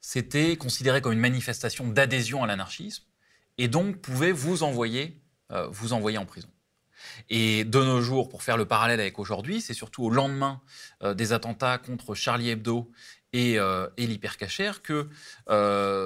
[0.00, 3.04] c'était considéré comme une manifestation d'adhésion à l'anarchisme
[3.58, 5.20] et donc pouvait vous envoyer,
[5.50, 6.48] euh, vous envoyer en prison.
[7.28, 10.60] Et de nos jours, pour faire le parallèle avec aujourd'hui, c'est surtout au lendemain
[11.02, 12.90] des attentats contre Charlie Hebdo
[13.32, 15.08] et, et l'hypercachère que,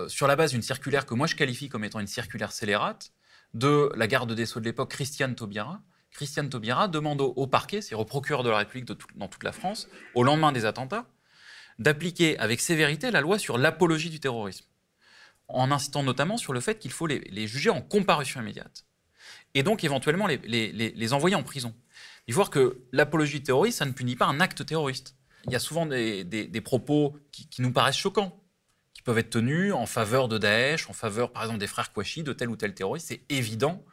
[0.08, 3.10] sur la base d'une circulaire que moi je qualifie comme étant une circulaire scélérate,
[3.54, 5.80] de la garde des Sceaux de l'époque, Christiane Taubira.
[6.10, 9.88] Christiane Taubira demande au, parquet, c'est au procureur de la République dans toute la France,
[10.14, 11.06] au lendemain des attentats,
[11.78, 14.66] d'appliquer avec sévérité la loi sur l'apologie du terrorisme,
[15.48, 18.84] en insistant notamment sur le fait qu'il faut les, juger en comparution immédiate,
[19.54, 21.74] et donc éventuellement les, envoyer en prison.
[22.26, 25.16] Il faut voir que l'apologie du terrorisme, ça ne punit pas un acte terroriste.
[25.46, 28.40] Il y a souvent des, propos qui, nous paraissent choquants
[29.04, 32.32] peuvent être tenus en faveur de Daesh, en faveur par exemple des frères Kouachi, de
[32.32, 33.08] tel ou tel terroriste.
[33.08, 33.84] C'est évident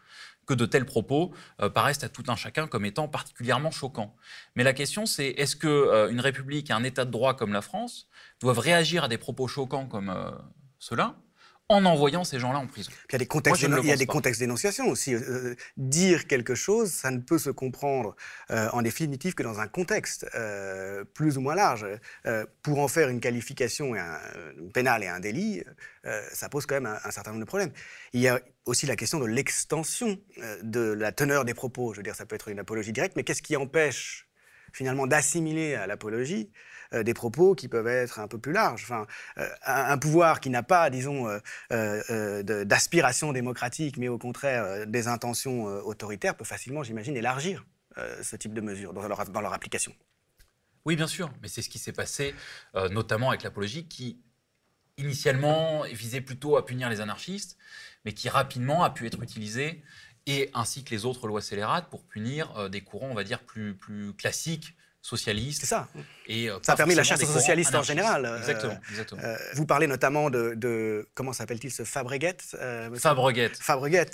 [0.45, 4.15] que de tels propos euh, paraissent à tout un chacun comme étant particulièrement choquants.
[4.55, 7.53] Mais la question c'est est-ce qu'une euh, une république et un État de droit comme
[7.53, 8.07] la France
[8.39, 10.31] doivent réagir à des propos choquants comme euh,
[10.79, 11.15] cela
[11.71, 12.91] en envoyant ces gens-là en prison.
[13.09, 15.13] il y a des contextes, il y a des contextes d'énonciation aussi.
[15.13, 18.15] Euh, euh, dire quelque chose, ça ne peut se comprendre
[18.51, 20.27] euh, en définitive que dans un contexte
[21.13, 21.85] plus ou moins large.
[22.61, 23.93] pour en faire une qualification
[24.73, 25.63] pénale et un délit,
[26.31, 27.71] ça pose quand même un, un, certain nombre de problèmes.
[28.13, 30.19] Il y a aussi la question de l'extension
[30.63, 31.93] de la teneur des propos.
[31.93, 34.27] Je veux dire, ça peut être une apologie directe, mais qu'est-ce qui empêche
[34.73, 36.51] finalement d'assimiler à l'apologie
[36.93, 38.83] euh, des propos qui peuvent être un peu plus larges.
[38.83, 41.27] Enfin, euh, un, pouvoir qui n'a pas, disons,
[41.71, 47.65] euh, d'aspiration démocratique, mais au contraire des intentions autoritaires, peut facilement, j'imagine, élargir
[48.21, 49.07] ce type de mesures dans
[49.41, 49.93] leur, application.
[50.85, 52.33] Oui, bien sûr, mais c'est ce qui s'est passé
[52.89, 54.21] notamment avec l'apologie qui
[54.97, 57.57] initialement visait plutôt à punir les anarchistes,
[58.05, 59.83] mais qui rapidement a pu être utilisé
[60.25, 64.13] et ainsi que les autres lois scélérates pour punir des courants, on va dire, plus
[64.17, 65.61] classiques socialiste.
[65.61, 65.87] C'est ça.
[66.27, 68.25] Et, euh, ça a permis la chasse aux socialistes en général.
[68.25, 68.77] Euh, exactement.
[68.89, 69.21] exactement.
[69.23, 72.37] Euh, vous parlez notamment de, de comment s'appelle-t-il ce Fabreguet
[72.95, 73.51] Fabreguet.
[73.59, 74.11] Fabreguet,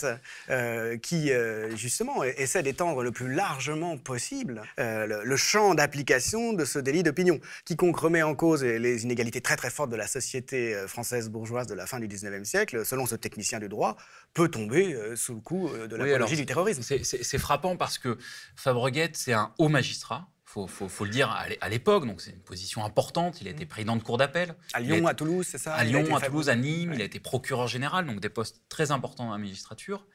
[1.01, 1.31] qui
[1.75, 7.39] justement essaie d'étendre le plus largement possible le, champ d'application de ce délit d'opinion.
[7.65, 11.75] Quiconque remet en cause les inégalités très très fortes de la société française bourgeoise de
[11.75, 13.97] la fin du 19e siècle, selon ce technicien du droit,
[14.33, 16.81] peut tomber sous le coup de l'apologie du terrorisme.
[16.81, 18.17] C'est frappant parce que
[18.55, 21.29] Fabreguet, c'est un haut magistrat faut, faut, faut le dire,
[21.59, 23.41] à l'époque, donc c'est une position importante.
[23.41, 23.67] Il a été Mm.
[23.67, 24.55] président de cour d'appel.
[24.71, 25.73] À Lyon, été- à Toulouse, c'est ça?
[25.75, 28.91] À Lyon, à Toulouse, à Nîmes, il a été procureur général, donc des postes très
[28.91, 30.07] importants dans la magistrature.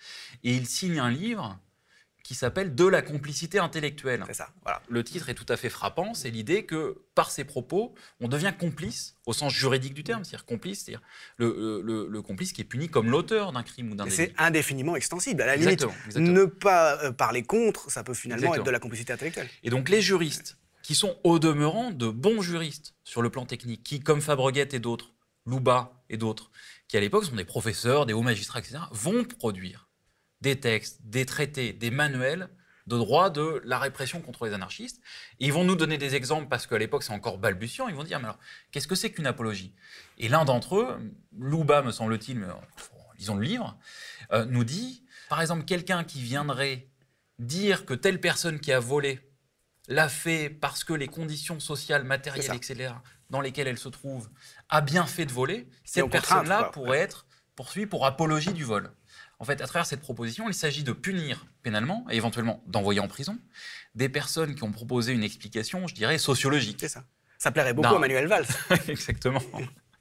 [0.42, 1.58] Et il signe un livre
[2.22, 4.22] qui s'appelle De la complicité intellectuelle.
[4.26, 4.80] C'est ça, voilà.
[4.88, 8.52] Le titre est tout à fait frappant, c'est l'idée que par ses propos, on devient
[8.58, 11.02] complice au sens juridique du terme, c'est-à-dire complice, c'est-à-dire
[11.36, 14.16] le, le- le complice qui est puni comme l'auteur d'un crime ou d'un délit.
[14.16, 15.42] c'est indéfiniment extensible.
[15.42, 18.62] À la limite, Exactement, ne pas euh, parler contre, ça peut finalement Exactement.
[18.62, 19.48] être de la complicité intellectuelle.
[19.64, 23.82] Et donc les juristes, qui sont au demeurant de bons juristes sur le plan technique,
[23.84, 25.12] qui, comme Fabreguette et d'autres,
[25.46, 26.50] Louba et d'autres,
[26.88, 29.88] qui à l'époque sont des professeurs, des hauts magistrats, etc., vont produire
[30.42, 32.48] des textes, des traités, des manuels
[32.88, 35.00] de droit de la répression contre les anarchistes.
[35.38, 37.88] Et ils vont nous donner des exemples parce qu'à l'époque c'est encore balbutiant.
[37.88, 38.38] Ils vont dire, mais alors,
[38.70, 39.72] qu'est-ce que c'est qu'une apologie?
[40.18, 42.48] Et l'un d'entre eux, Louba me semble-t-il, mais
[43.18, 43.78] lisons le livre,
[44.32, 46.88] euh, nous dit, par exemple, quelqu'un qui viendrait
[47.38, 49.20] dire que telle personne qui a volé
[49.88, 52.94] l'a fait parce que les conditions sociales, matérielles, etc.,
[53.30, 54.28] dans lesquelles elle se trouve,
[54.68, 58.90] a bien fait de voler, cette personne-là pourrait être poursuivie pour apologie du vol.
[59.42, 63.08] En fait, à travers cette proposition, il s'agit de punir pénalement et éventuellement d'envoyer en
[63.08, 63.36] prison
[63.96, 66.76] des personnes qui ont proposé une explication, je dirais, sociologique.
[66.78, 67.02] C'est ça.
[67.38, 67.96] Ça plairait beaucoup Non.
[67.96, 68.46] à Manuel Valls.
[68.88, 69.42] Exactement.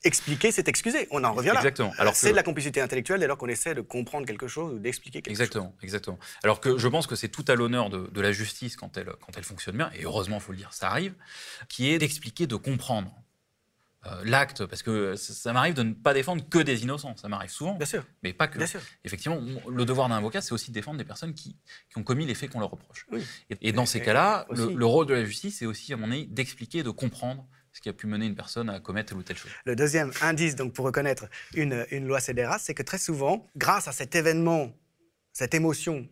[0.03, 1.07] Expliquer, c'est excuser.
[1.09, 1.55] On en revient là.
[1.55, 1.89] Exactement.
[1.93, 4.47] Alors Alors c'est que- de la complicité intellectuelle dès lors qu'on essaie de comprendre quelque
[4.47, 5.41] chose ou d'expliquer quelque chose.
[5.41, 6.19] Exactement, exactement.
[6.43, 9.09] Alors que je pense que c'est tout à l'honneur de, de la justice quand elle,
[9.25, 11.15] quand elle fonctionne bien, et heureusement, il faut le dire, ça arrive,
[11.67, 13.11] qui est d'expliquer, de comprendre
[14.23, 17.75] l'acte, parce que ça, m'arrive de ne pas défendre que des innocents, ça m'arrive souvent,
[17.75, 18.57] Bien sûr, mais pas que.
[18.57, 18.81] bien sûr.
[19.03, 21.55] Effectivement, on- le devoir d'un avocat, c'est aussi de défendre des personnes qui,
[21.89, 23.05] qui ont commis les faits qu'on leur reproche.
[23.11, 23.23] Oui.
[23.49, 26.11] Et, et dans ces cas-là, le, le rôle de la justice, c'est aussi, à mon
[26.11, 29.23] avis, d'expliquer, de comprendre ce qui a pu mener une personne à commettre telle ou
[29.23, 29.51] telle chose.
[29.65, 33.87] Le deuxième indice donc, pour reconnaître une, une loi scélérate, c'est que très souvent, grâce
[33.87, 34.73] à cet événement,
[35.31, 36.07] cette émotion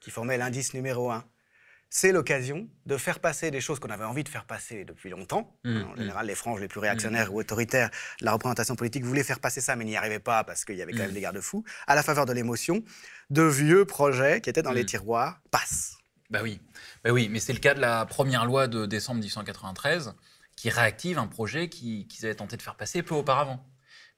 [0.00, 1.24] qui formait l'indice numéro un,
[1.96, 5.56] c'est l'occasion de faire passer des choses qu'on avait envie de faire passer depuis longtemps.
[5.62, 7.88] Mmh, en général, les franges les plus réactionnaires ou autoritaires
[8.20, 10.82] de la représentation politique voulaient faire passer ça, mais n'y arrivaient pas parce qu'il y
[10.82, 11.02] avait quand Mmh.
[11.06, 11.62] même des garde-fous.
[11.86, 12.82] À la faveur de l'émotion,
[13.30, 14.86] de vieux projets qui étaient dans les Mmh.
[14.86, 15.96] tiroirs passent.
[16.30, 16.60] Bah oui,
[17.04, 20.14] bah oui mais c'est le cas de la première loi de décembre 1893
[20.56, 23.64] qui réactive un projet qui- qu'ils avaient tenté de faire passer peu auparavant,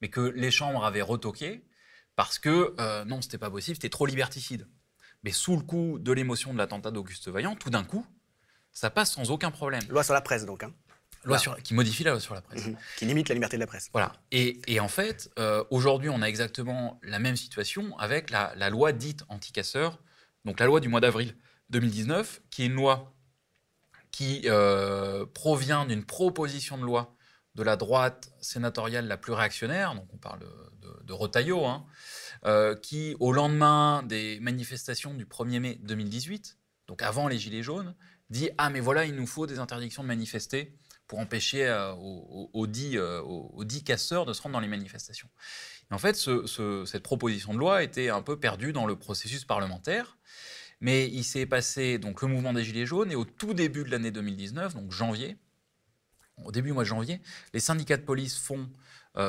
[0.01, 1.63] mais que les chambres avaient retoqué
[2.15, 4.67] parce que euh, non, c'était pas possible, c'était trop liberticide.
[5.25, 8.07] Mais sous le coup de l'émotion de l'attentat d'Auguste Vaillant, tout d'un coup,
[8.73, 9.83] ça passe sans aucun problème.
[9.89, 10.73] Loi sur la presse, donc, hein,
[11.25, 11.41] Loi Voilà.
[11.41, 12.67] sur- qui modifie la loi sur la presse.
[12.67, 13.89] mhm, qui limite la liberté de la presse.
[13.93, 14.13] Voilà.
[14.31, 18.71] Et, et en fait, euh, aujourd'hui, on a exactement la même situation avec la, la
[18.71, 19.99] loi dite anti-casseur,
[20.45, 21.35] donc la loi du mois d'avril
[21.71, 23.13] 2019, qui est une loi
[24.13, 27.15] qui euh, provient d'une proposition de loi
[27.55, 31.87] de la droite sénatoriale la plus réactionnaire, donc on parle de, de, Retailleau, hein,
[32.45, 37.95] euh, qui, au lendemain des manifestations du 1er mai 2018, donc avant les Gilets jaunes,
[38.31, 41.99] dit Ah, mais voilà, il nous faut des interdictions de manifester pour empêcher euh, aux,
[42.29, 43.23] aux- aux dits, euh,
[43.85, 45.29] casseurs de se rendre dans les manifestations.
[45.91, 49.45] En fait, ce- ce- cette proposition de loi était un peu perdue dans le processus
[49.45, 50.19] parlementaire,
[50.81, 53.91] mais il s'est passé donc le mouvement des Gilets jaunes, et au tout début de
[53.91, 55.37] l'année 2019, donc janvier,
[56.45, 57.21] au début du mois de janvier,
[57.55, 58.69] les syndicats de police font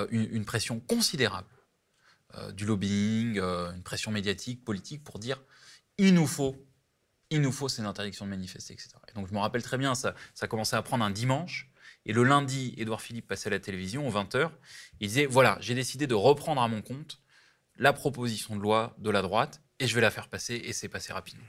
[0.10, 1.48] une, pression considérable,
[2.54, 5.42] du lobbying, euh, une pression médiatique, politique, pour dire
[5.98, 6.56] il nous faut,
[7.30, 8.90] il nous faut ces interdictions de manifester, etc.
[9.10, 11.70] Et donc je me rappelle très bien, ça, ça commençait à prendre un dimanche,
[12.06, 14.52] et le lundi, Édouard Philippe passait à la télévision aux 20h,
[15.00, 17.22] il disait voilà, j'ai décidé de reprendre à mon compte
[17.76, 20.90] la proposition de loi de la droite, et je vais la faire passer, et c'est
[20.90, 21.46] passé rapidement.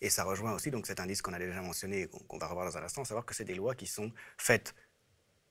[0.00, 2.76] Et ça rejoint aussi donc cet indice qu'on a déjà mentionné qu'on va revoir dans
[2.76, 4.74] un instant, savoir que c'est des lois qui sont faites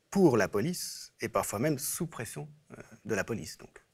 [0.09, 3.57] pour la police et parfois même sous pression euh, de la police.
[3.57, 3.84] Donc.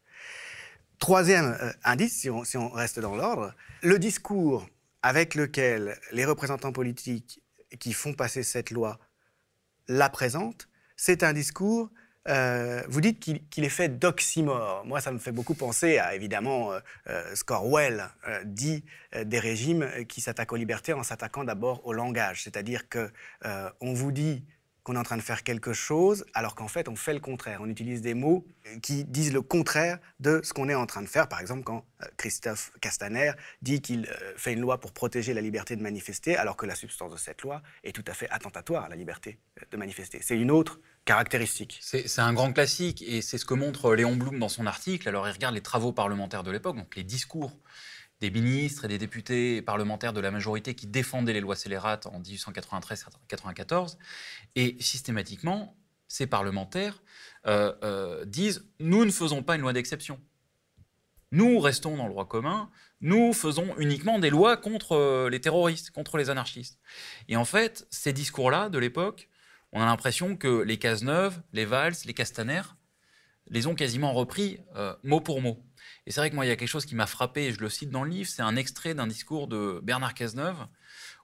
[1.02, 4.70] Troisième euh, indice, si on, reste dans l'ordre, le discours
[5.02, 7.42] avec lequel les représentants politiques
[7.80, 9.00] qui font passer cette loi
[9.88, 11.90] la présentent, c'est un discours
[12.28, 14.84] euh, vous dites qu'il est fait d'oxymore.
[14.86, 18.86] Moi, ça me fait beaucoup penser à, évidemment, euh, euh, ce qu'Orwell euh, dit
[19.26, 22.44] des régimes qui s'attaquent aux libertés en s'attaquant d'abord au langage.
[22.44, 23.12] C'est-à-dire que
[23.82, 24.46] on vous dit
[24.84, 27.60] qu'on est en train de faire quelque chose, alors qu'en fait, on fait le contraire.
[27.62, 31.02] On utilise des mots euh, qui disent le contraire de ce qu'on est en train
[31.02, 31.28] de faire.
[31.28, 35.42] Par exemple, quand euh, Christophe Castaner dit qu'il euh, fait une loi pour protéger la
[35.42, 38.86] liberté de manifester, alors que la substance de cette loi est tout à fait attentatoire
[38.86, 39.38] à la liberté
[39.70, 40.20] de manifester.
[40.22, 41.80] C'est une autre caractéristique.
[41.82, 45.08] C'est un grand classique et c'est ce que montre Léon Blum dans son article.
[45.08, 47.58] Alors il regarde les travaux parlementaires de l'époque, donc les discours
[48.22, 52.22] des ministres et des députés parlementaires de la majorité qui défendaient les lois scélérates en
[52.22, 53.98] 1893-94.
[54.56, 55.76] Et systématiquement,
[56.08, 57.02] ces parlementaires
[57.48, 60.20] euh, euh, disent Nous ne faisons pas une loi d'exception.
[61.32, 65.90] Nous restons dans le droit commun, nous faisons uniquement des lois contre euh, les terroristes,
[65.90, 66.80] contre les anarchistes.
[67.30, 69.30] Et en fait, ces discours-là de l'époque,
[69.72, 72.62] on a l'impression que les Cazeneuve, les Valls, les Castaner
[73.50, 74.60] les ont quasiment repris
[75.04, 75.62] mot pour mot.
[76.06, 77.60] Et c'est vrai que moi, il y a quelque chose qui m'a frappé, et je
[77.60, 80.68] le cite dans le livre, c'est un extrait d'un discours de Bernard Cazeneuve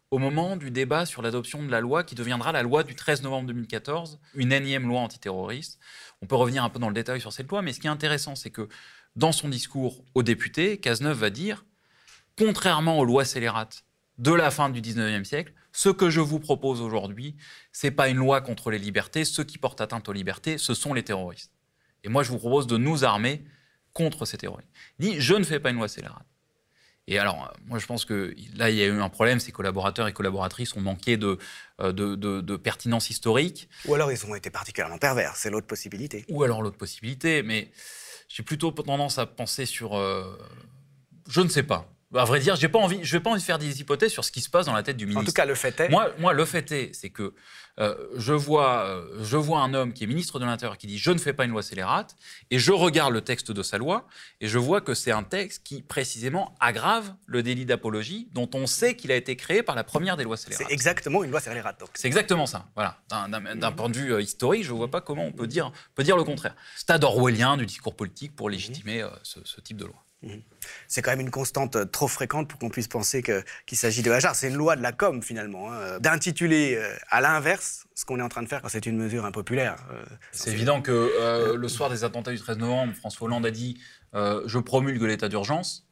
[0.09, 3.23] au moment du débat sur l'adoption de la loi qui deviendra la loi du 13
[3.23, 5.79] novembre 2014, une énième loi antiterroriste.
[6.21, 7.89] On peut revenir un peu dans le détail sur cette loi, mais ce qui est
[7.89, 8.69] intéressant, c'est que
[9.15, 11.65] dans son discours aux députés, Cazeneuve va dire,
[12.37, 13.83] contrairement aux lois scélérates
[14.17, 17.35] de la fin du 19e siècle, ce que je vous propose aujourd'hui,
[17.71, 19.25] c'est pas une loi contre les libertés.
[19.25, 21.51] Ceux qui portent atteinte aux libertés, ce sont les terroristes.
[22.03, 23.43] Et moi, je vous propose de nous armer
[23.97, 24.69] contre ces terroristes.
[24.99, 26.27] Il dit, je ne fais pas une loi scélérate.
[27.07, 30.07] Et alors, moi, je pense que là, il y a eu un problème, ces collaborateurs
[30.07, 31.39] et collaboratrices ont manqué de,
[31.81, 33.69] euh, de, de, pertinence historique.
[33.85, 36.25] Ou alors, ils ont été particulièrement pervers, c'est l'autre possibilité.
[36.29, 37.71] Ou alors l'autre possibilité, mais
[38.27, 39.97] j'ai plutôt tendance à penser sur...
[39.97, 40.37] Euh,
[41.27, 41.89] je ne sais pas.
[42.15, 44.23] À vrai dire, j'ai pas envie, je n'ai pas envie de faire des hypothèses sur
[44.23, 45.23] ce qui se passe dans la tête du ministre.
[45.23, 45.89] En tout cas, le fait est.
[45.89, 47.33] Moi, moi le fait est, c'est que
[47.79, 50.97] euh, je, vois, euh, je vois un homme qui est ministre de l'Intérieur qui dit
[50.97, 52.15] je ne fais pas une loi scélérate,
[52.49, 54.07] et je regarde le texte de sa loi,
[54.39, 58.67] et je vois que c'est un texte qui précisément aggrave le délit d'apologie, dont on
[58.67, 60.65] sait qu'il a été créé par la première des lois scélérates.
[60.65, 61.83] C'est exactement une loi scélérate.
[61.93, 62.67] C'est exactement ça.
[62.75, 62.97] Voilà.
[63.09, 66.03] D'un point de vue euh, historique, je ne vois pas comment on peut dire, peut
[66.03, 66.55] dire le contraire.
[66.77, 70.06] Stade orwellien du discours politique pour légitimer ce type de loi.
[70.23, 70.41] Mhm.
[70.87, 74.11] C'est quand même une constante euh, trop fréquente pour qu'on puisse penser qu'il s'agit de
[74.11, 74.35] hasard.
[74.35, 78.23] C'est une loi de la com, finalement, hein, d'intituler euh, à l'inverse ce qu'on est
[78.23, 79.75] en train de faire quand c'est une mesure impopulaire.
[79.91, 83.79] Euh, c'est évident que le soir des attentats du 13 novembre, François Hollande a dit
[84.13, 85.83] Je promulgue l'état d'urgence».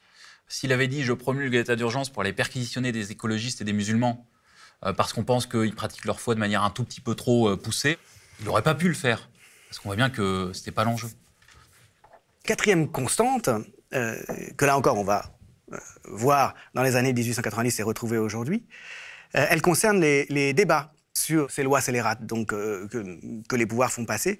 [0.47, 4.27] S'il avait dit «Je promulgue l'état d'urgence pour aller perquisitionner des écologistes et des musulmans
[4.95, 7.97] parce qu'on pense qu'ils pratiquent leur foi de manière un tout petit peu trop poussée»,
[8.39, 9.29] il n'aurait pas pu le faire.
[9.69, 11.09] Parce qu'on voit bien que ce n'était pas l'enjeu.
[12.43, 13.49] Quatrième constante,
[13.95, 14.15] euh,
[14.58, 15.23] que là encore on va
[15.71, 18.65] euh, voir dans les années 1890 et retrouver aujourd'hui,
[19.36, 24.38] euh, elle concerne les, débats sur ces lois scélérates donc, que, les pouvoirs font passer,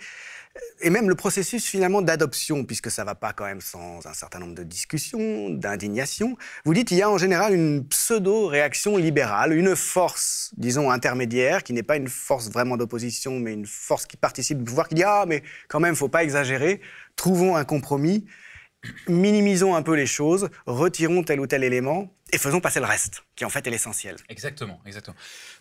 [0.82, 4.14] et même le processus finalement d'adoption, puisque ça ne va pas quand même sans un
[4.14, 6.38] certain nombre de discussions, d'indignation.
[6.66, 11.74] Vous dites qu'il y a en général une pseudo-réaction libérale, une force, disons, intermédiaire, qui
[11.74, 15.04] n'est pas une force vraiment d'opposition, mais une force qui participe du pouvoir, qui dit
[15.04, 16.82] Ah, mais quand même, il ne faut pas exagérer,
[17.16, 18.26] trouvons un compromis
[19.08, 23.24] minimisons un peu les choses, retirons tel ou tel élément et faisons passer le reste,
[23.36, 24.16] qui en fait est l'essentiel.
[24.30, 25.16] Exactement, exactement.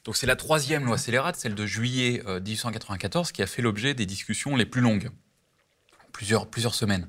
[0.04, 3.94] Donc c'est la troisième loi scélérate, celle de juillet 1894, euh, qui a fait l'objet
[3.94, 5.10] des discussions les plus longues,
[6.12, 7.08] plusieurs, plusieurs semaines.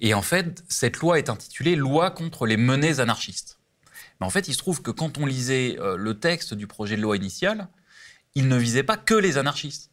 [0.00, 3.58] Et en fait, cette loi est intitulée Loi contre les menées anarchistes.
[4.20, 6.96] Mais en fait, il se trouve que quand on lisait euh, le texte du projet
[6.96, 7.68] de loi initial,
[8.34, 9.90] il ne visait pas que les anarchistes.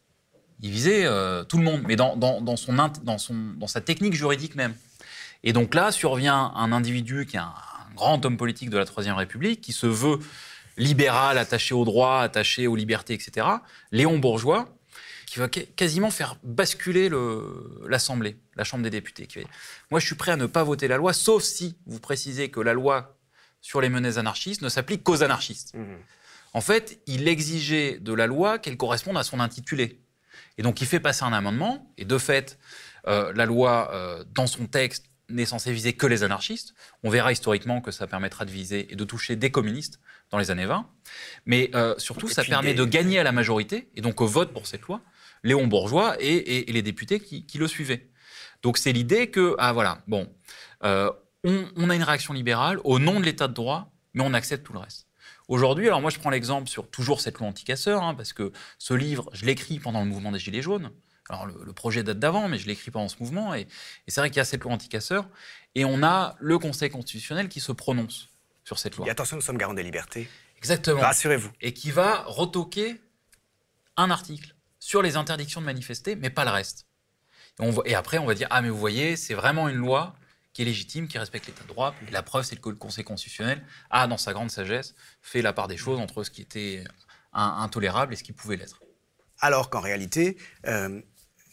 [0.60, 4.14] Il visait euh, tout le monde, mais dans, dans, son, dans, son, dans sa technique
[4.14, 4.74] juridique même.
[5.44, 7.54] Et donc là survient un individu qui est un,
[7.96, 10.20] grand homme politique de la Troisième République, qui se veut
[10.76, 13.46] libéral, attaché au droit, attaché aux libertés, etc.
[13.90, 14.68] Léon Bourgeois,
[15.24, 17.10] qui va quasiment faire basculer
[17.88, 19.26] l'Assemblée, la Chambre des députés.
[19.90, 22.60] Moi, je suis prêt à ne pas voter la loi, sauf si vous précisez que
[22.60, 23.18] la loi
[23.60, 25.74] sur les menaces anarchistes ne s'applique qu'aux anarchistes.
[25.74, 25.84] Mmh.
[26.52, 30.00] En fait, il exigeait de la loi qu'elle corresponde à son intitulé.
[30.58, 32.58] Et donc, il fait passer un amendement, et de fait,
[33.08, 36.74] euh, la loi, euh, dans son texte, n'est censé viser que les anarchistes.
[37.02, 40.50] On verra historiquement que ça permettra de viser et de toucher des communistes dans les
[40.50, 40.88] années 20.
[41.46, 44.66] Mais euh, surtout, ça permet de gagner à la majorité, et donc au vote pour
[44.66, 45.00] cette loi,
[45.42, 48.08] Léon Bourgeois et, les députés qui, le suivaient.
[48.62, 50.28] Donc c'est l'idée que, ah voilà, bon,
[50.84, 51.10] euh,
[51.44, 54.72] on, a une réaction libérale au nom de l'état de droit, mais on accepte tout
[54.72, 55.06] le reste.
[55.48, 58.94] Aujourd'hui, alors moi je prends l'exemple sur toujours cette loi anticasseur, hein, parce que ce
[58.94, 60.90] livre, je l'écris pendant le mouvement des Gilets jaunes.
[61.28, 63.54] Alors, le, projet date d'avant, mais je l'écris pas en ce mouvement.
[63.54, 63.66] Et,
[64.06, 65.28] c'est vrai qu'il y a cette loi anticasseur.
[65.74, 68.28] Et on a le Conseil constitutionnel qui se prononce
[68.64, 69.06] sur cette loi.
[69.06, 70.28] Et attention, nous sommes garants des libertés.
[70.58, 71.00] Exactement.
[71.00, 71.50] Rassurez-vous.
[71.60, 73.00] Et qui va retoquer
[73.96, 76.86] un article sur les interdictions de manifester, mais pas le reste.
[77.60, 80.14] Et, et après, on va dire Ah, mais vous voyez, c'est vraiment une loi
[80.52, 81.94] qui est légitime, qui respecte l'état de droit.
[82.08, 85.52] Et la preuve, c'est que le Conseil constitutionnel a, dans sa grande sagesse, fait la
[85.52, 86.82] part des choses entre ce qui était
[87.34, 88.80] intolérable et ce qui pouvait l'être.
[89.40, 91.02] Alors qu'en réalité, euh,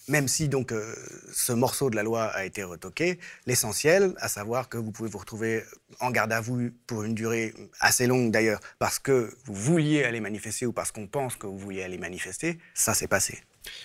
[0.07, 0.93] même si donc euh,
[1.31, 5.17] ce morceau de la loi a été retoqué, l'essentiel, à savoir que vous pouvez vous
[5.17, 5.63] retrouver
[5.99, 10.19] en garde à vue pour une durée assez longue d'ailleurs, parce que vous vouliez aller
[10.19, 13.43] manifester ou parce qu'on pense que vous vouliez aller manifester, ça s'est passé.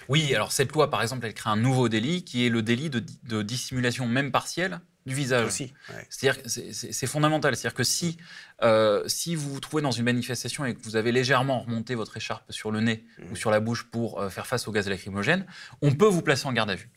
[0.09, 2.91] Oui, alors cette loi, par exemple, elle crée un nouveau délit qui est le délit
[2.91, 5.47] de dissimulation même partielle du visage.
[5.47, 5.73] Aussi,
[6.09, 7.57] C'est-à-dire c'est fondamental.
[7.57, 8.19] C'est-à-dire que si,
[8.63, 12.17] euh, si vous vous trouvez dans une manifestation et que vous avez légèrement remonté votre
[12.17, 13.37] écharpe sur le nez ou mmh.
[13.37, 15.47] sur la bouche pour euh, faire face au gaz lacrymogène,
[15.83, 16.91] on peut vous placer en garde à vue.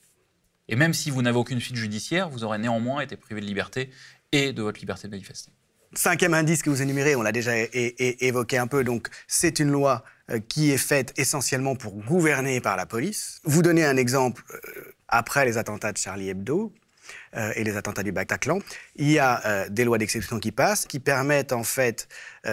[0.68, 3.89] Et même si vous n'avez aucune suite judiciaire, vous aurez néanmoins été privé de liberté
[4.32, 5.51] et de votre liberté de manifester.
[5.93, 10.05] Cinquième indice que vous énumérez, on l'a déjà évoqué un peu, donc c'est une loi
[10.30, 13.41] euh, qui est faite essentiellement pour gouverner par la police.
[13.43, 14.43] Vous donnez un exemple
[15.09, 16.74] après les attentats de Charlie Hebdo.
[17.36, 18.60] Euh, et les attentats du Bataclan,
[18.95, 22.08] il y a des lois d'exception qui passent, qui permettent en fait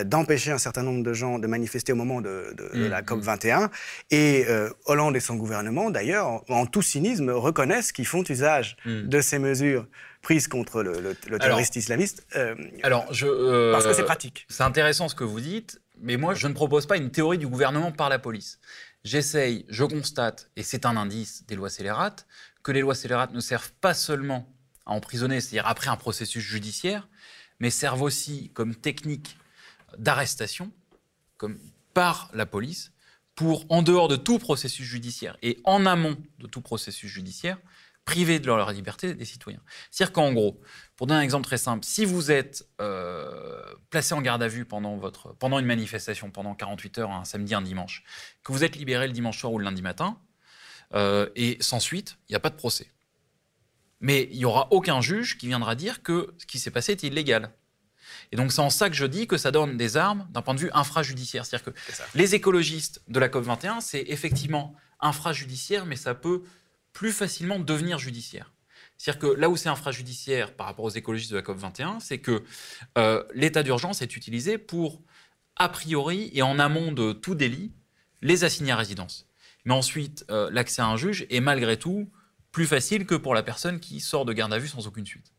[0.04, 3.66] d'empêcher un certain nombre de gens de manifester au moment de, mmh, la COP 21.
[3.66, 3.70] Mmh.
[4.10, 4.46] Et
[4.86, 9.02] Hollande et son gouvernement, d'ailleurs, en, tout cynisme, reconnaissent qu'ils font usage mmh.
[9.02, 9.86] de ces mesures
[10.22, 12.26] prises contre le, terroriste islamiste.
[12.82, 14.46] alors, je, parce que c'est pratique.
[14.48, 15.80] C'est intéressant ce que vous dites.
[16.00, 18.58] Mais moi, je ne propose pas une théorie du gouvernement par la police.
[19.04, 22.26] J'essaye, je constate, et c'est un indice des lois scélérates,
[22.62, 24.48] que les lois scélérates ne servent pas seulement
[24.86, 27.08] à emprisonner, c'est-à-dire après un processus judiciaire,
[27.60, 29.36] mais servent aussi comme technique
[29.96, 30.70] d'arrestation,
[31.36, 31.58] comme
[31.94, 32.92] par la police,
[33.34, 37.58] pour, en dehors de tout processus judiciaire et en amont de tout processus judiciaire,
[38.04, 39.60] priver de leur liberté des citoyens.
[39.90, 40.60] C'est-à-dire qu'en gros,
[40.96, 44.64] pour donner un exemple très simple, si vous êtes euh, placé en garde à vue
[44.64, 48.02] pendant, votre, pendant une manifestation, pendant 48 heures, un samedi, un dimanche,
[48.42, 50.18] que vous êtes libéré le dimanche soir ou le lundi matin,
[50.94, 52.90] euh, et sans suite, il n'y a pas de procès.
[54.00, 57.02] Mais il n'y aura aucun juge qui viendra dire que ce qui s'est passé est
[57.02, 57.52] illégal.
[58.32, 60.54] Et donc c'est en ça que je dis que ça donne des armes d'un point
[60.54, 61.44] de vue infrajudiciaire.
[61.44, 61.78] C'est-à-dire que
[62.14, 66.42] les écologistes de la COP21, c'est effectivement infrajudiciaire, mais ça peut
[66.92, 68.52] plus facilement devenir judiciaire.
[68.96, 72.42] C'est-à-dire que là où c'est infrajudiciaire par rapport aux écologistes de la COP21, c'est que
[72.96, 75.02] euh, l'état d'urgence est utilisé pour,
[75.56, 77.72] a priori et en amont de tout délit,
[78.22, 79.27] les assigner à résidence.
[79.68, 82.10] Mais ensuite, euh, l'accès à un juge est malgré tout
[82.52, 85.34] plus facile que pour la personne qui sort de garde à vue sans aucune suite.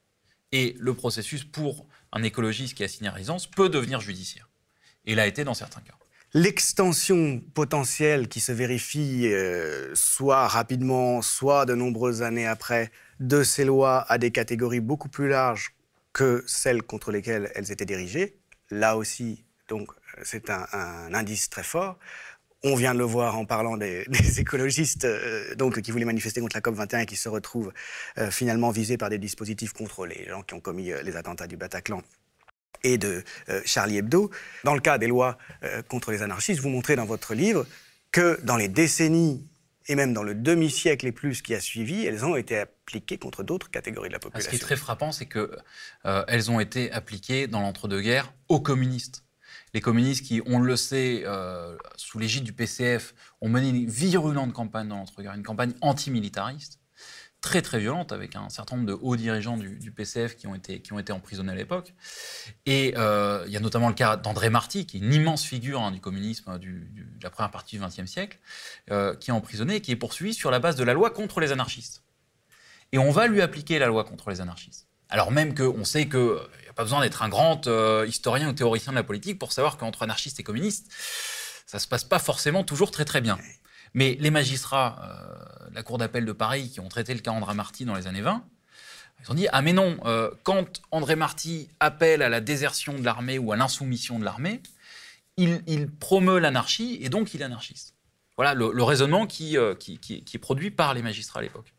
[0.52, 4.48] Et le processus pour un écologiste qui est assigné à résidence peut devenir judiciaire.
[5.06, 5.94] Et l'a été dans certains cas
[6.36, 13.66] l'extension potentielle qui se vérifie euh, soit rapidement, soit de nombreuses années après, de ces
[13.66, 15.74] lois à des catégories beaucoup plus larges
[16.14, 18.38] que celles contre lesquelles elles étaient dirigées.
[18.70, 19.92] Là aussi, donc,
[20.24, 21.98] c'est un, indice très fort.
[22.64, 24.06] On vient de le voir en parlant des,
[24.38, 27.72] écologistes euh, donc, qui voulaient manifester contre la COP21 et qui se retrouvent
[28.18, 31.58] euh, finalement visés par des dispositifs contre les gens qui ont commis les attentats du
[31.58, 32.02] Bataclan
[32.84, 34.30] et de euh, Charlie Hebdo.
[34.64, 37.66] Dans le cas des lois euh, contre les anarchistes, vous montrez dans votre livre
[38.12, 39.48] que dans les décennies
[39.88, 43.44] et même dans le demi-siècle et plus qui a suivi, elles ont été appliquées contre
[43.44, 44.52] d'autres catégories de la population.
[44.52, 45.50] Ce qui est très frappant, c'est qu'elles
[46.06, 49.24] euh, ont été appliquées dans l'entre-deux-guerres aux communistes.
[49.74, 51.26] Les communistes qui, on le sait,
[51.96, 56.80] sous l'égide du PCF, ont mené une virulente campagne dans l'entre-deux-guerres, une campagne antimilitariste
[57.42, 60.82] très très violente avec un certain nombre de hauts dirigeants du, PCF qui ont, été,
[60.82, 61.94] qui ont été emprisonnés à l'époque.
[62.66, 65.82] Et euh, il y a notamment le cas d'André Marty, qui est une immense figure
[65.82, 66.84] hein, du communisme de
[67.22, 68.40] la première partie du XXe siècle,
[68.92, 71.40] euh, qui est emprisonné et qui est poursuivi sur la base de la loi contre
[71.40, 72.04] les anarchistes.
[72.92, 74.88] Et on va lui appliquer la loi contre les anarchistes.
[75.10, 78.96] Alors même qu'on sait a pas besoin d'être un grand euh, historien ou théoricien de
[78.96, 80.90] la politique pour savoir qu'entre anarchistes et communistes,
[81.66, 83.38] ça ne se passe pas forcément toujours très très bien.
[83.94, 87.32] Mais les magistrats euh, de la Cour d'appel de Paris qui ont traité le cas
[87.32, 88.46] André Marty dans les années 20,
[89.22, 93.04] ils ont dit Ah, mais non, euh, quand André Marty appelle à la désertion de
[93.04, 94.62] l'armée ou à l'insoumission de l'armée,
[95.36, 97.94] il, promeut l'anarchie et donc il est anarchiste.
[98.38, 101.74] Voilà le, raisonnement qui, est produit par les magistrats à l'époque.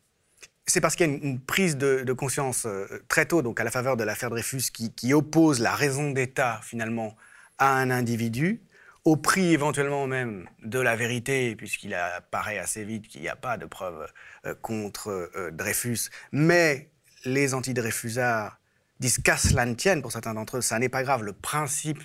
[0.70, 2.66] C'est parce qu'il y a une, prise de, conscience
[3.08, 7.16] très tôt, donc à la faveur de l'affaire Dreyfus, qui, oppose la raison d'État finalement
[7.58, 8.62] à un individu,
[9.04, 13.56] au prix éventuellement même de la vérité, puisqu'il apparaît assez vite qu'il n'y a pas
[13.56, 14.06] de preuves
[14.46, 16.88] euh, contre euh, Dreyfus, mais
[17.24, 18.58] les anti-Dreyfusards
[19.00, 22.02] disent qu'à cela ne tienne, pour certains d'entre eux, ça n'est pas grave, le principe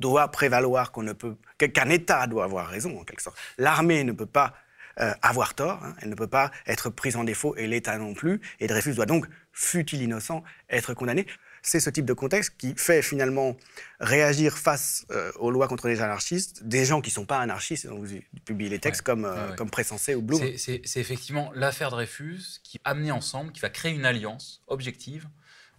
[0.00, 3.38] doit prévaloir qu'un État doit avoir raison, en quelque sorte.
[3.56, 4.52] L'armée ne peut pas
[5.00, 8.14] euh, avoir tort, hein, elle ne peut pas être prise en défaut, et l'État non
[8.14, 11.26] plus, et Dreyfus doit donc, fut-il innocent, être condamné.
[11.64, 13.56] C'est ce type de contexte qui fait finalement
[14.00, 17.86] réagir face euh, aux lois contre les anarchistes des gens qui ne sont pas anarchistes,
[17.86, 20.42] donc vous publiez les textes comme, euh, comme Pressensé ou Blum.
[20.56, 25.28] C'est effectivement l'affaire Dreyfus qui a amené ensemble, qui va créer une alliance objective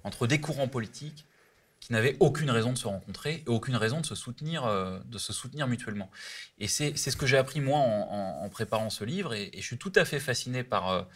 [0.03, 1.25] entre des courants politiques
[1.83, 5.17] qui n'avaient aucune raison de se rencontrer et aucune raison de se soutenir, euh, de
[5.17, 6.09] se soutenir mutuellement.
[6.57, 9.91] Et c'est ce que j'ai appris moi en, préparant ce livre et, je suis tout
[9.95, 11.07] à fait fasciné par,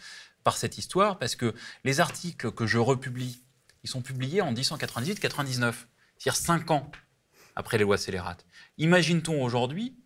[0.44, 1.54] par cette histoire parce que
[1.84, 3.42] les articles que je republie
[3.84, 5.74] ils sont publiés en 1898-99,
[6.18, 6.90] c'est-à-dire cinq ans
[7.54, 8.44] après les lois scélérates.
[8.78, 9.96] Imagine-t-on aujourd'hui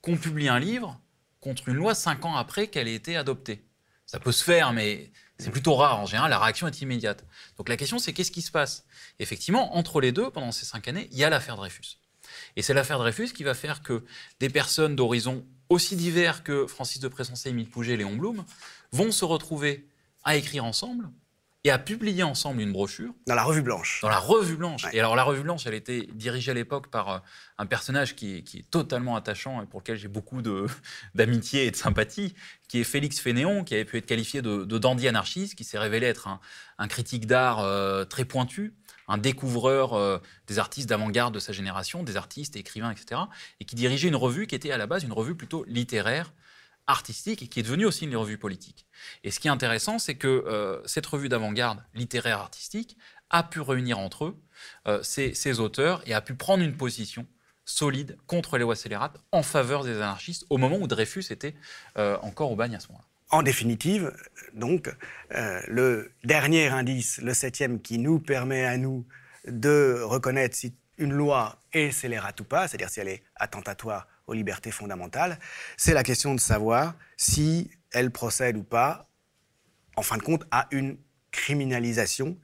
[0.00, 1.00] qu'on publie un livre
[1.40, 3.64] contre une loi cinq ans après qu'elle ait été adoptée?
[4.06, 5.10] Ça peut se faire, mais
[5.42, 5.98] c'est plutôt rare.
[6.00, 7.24] En général, la réaction est immédiate.
[7.58, 8.84] Donc la question, c'est qu'est-ce qui se passe?
[9.18, 11.98] Effectivement, entre les deux, pendant ces cinq années, il y a l'affaire Dreyfus.
[12.56, 14.04] Et c'est l'affaire Dreyfus qui va faire que
[14.40, 18.44] des personnes d'horizons aussi divers que Francis de Pressensé, Émile Pouget, Léon Blum
[18.92, 19.88] vont se retrouver
[20.24, 21.10] à écrire ensemble
[21.64, 23.14] et a publié ensemble une brochure.
[23.26, 24.00] Dans la Revue Blanche.
[24.02, 24.86] Dans la Revue Blanche.
[24.92, 27.18] Et alors, la Revue Blanche, elle était dirigée à l'époque par euh,
[27.58, 30.42] un personnage qui est, totalement attachant et pour lequel j'ai beaucoup
[31.14, 32.34] d'amitié et de sympathie,
[32.68, 36.06] qui est Félix Fénéon, qui avait pu être qualifié de, dandy anarchiste, qui s'est révélé
[36.06, 36.28] être
[36.78, 38.74] un, critique d'art euh, très pointu,
[39.06, 43.20] un découvreur euh, des artistes d'avant-garde de sa génération, des artistes, écrivains, etc.,
[43.60, 46.32] et qui dirigeait une revue qui était à la base une revue plutôt littéraire,
[46.86, 48.86] artistique et qui est devenue aussi une revue politique.
[49.24, 52.96] Et ce qui est intéressant, c'est que euh, cette revue d'avant-garde littéraire artistique
[53.30, 54.36] a pu réunir entre eux
[54.86, 57.26] euh, ces, auteurs et a pu prendre une position
[57.64, 61.54] solide contre les lois scélérates en faveur des anarchistes au moment où Dreyfus était
[61.96, 63.06] euh, encore au bagne à ce moment-là.
[63.30, 64.12] En définitive,
[64.52, 64.94] donc,
[65.30, 69.06] le dernier indice, le septième, qui nous permet à nous
[69.46, 74.34] de reconnaître si une loi est scélérate ou pas, c'est-à-dire si elle est attentatoire aux
[74.34, 75.38] libertés fondamentales,
[75.76, 79.08] c'est la question de savoir si elle procède ou pas,
[79.96, 80.96] en fin de compte, à une
[81.30, 82.38] criminalisation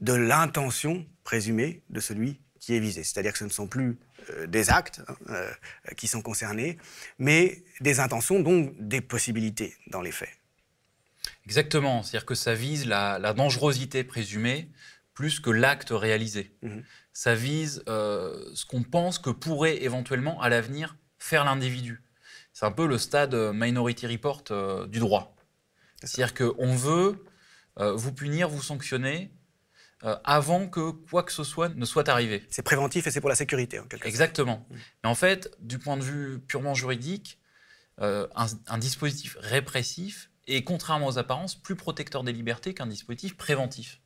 [0.00, 3.02] de l'intention présumée de celui qui est visé.
[3.02, 3.98] C'est-à-dire que ce ne sont plus
[4.30, 5.50] euh, des actes hein, euh,
[5.96, 6.78] qui sont concernés,
[7.18, 10.30] mais des intentions, donc des possibilités dans les faits.
[11.46, 14.68] Exactement, c'est-à-dire que ça vise la, dangerosité présumée
[15.14, 16.54] plus que l'acte réalisé.
[16.62, 16.80] Mmh
[17.12, 22.02] ça vise euh, ce qu'on pense que pourrait éventuellement à l'avenir faire l'individu.
[22.52, 25.34] C'est un peu le stade euh, Minority Report euh, du droit.
[26.02, 27.24] C'est-à-dire qu'on veut
[27.76, 29.32] vous punir, vous sanctionner
[30.02, 32.42] avant que quoi que ce soit ne soit arrivé.
[32.50, 34.66] C'est préventif et c'est pour la sécurité, en quelque Exactement.
[34.68, 34.74] Mmh.
[35.04, 37.38] Mais en fait, du point de vue purement juridique,
[37.98, 38.26] un,
[38.66, 44.00] un, dispositif répressif est, contrairement aux apparences, plus protecteur des libertés qu'un dispositif préventif.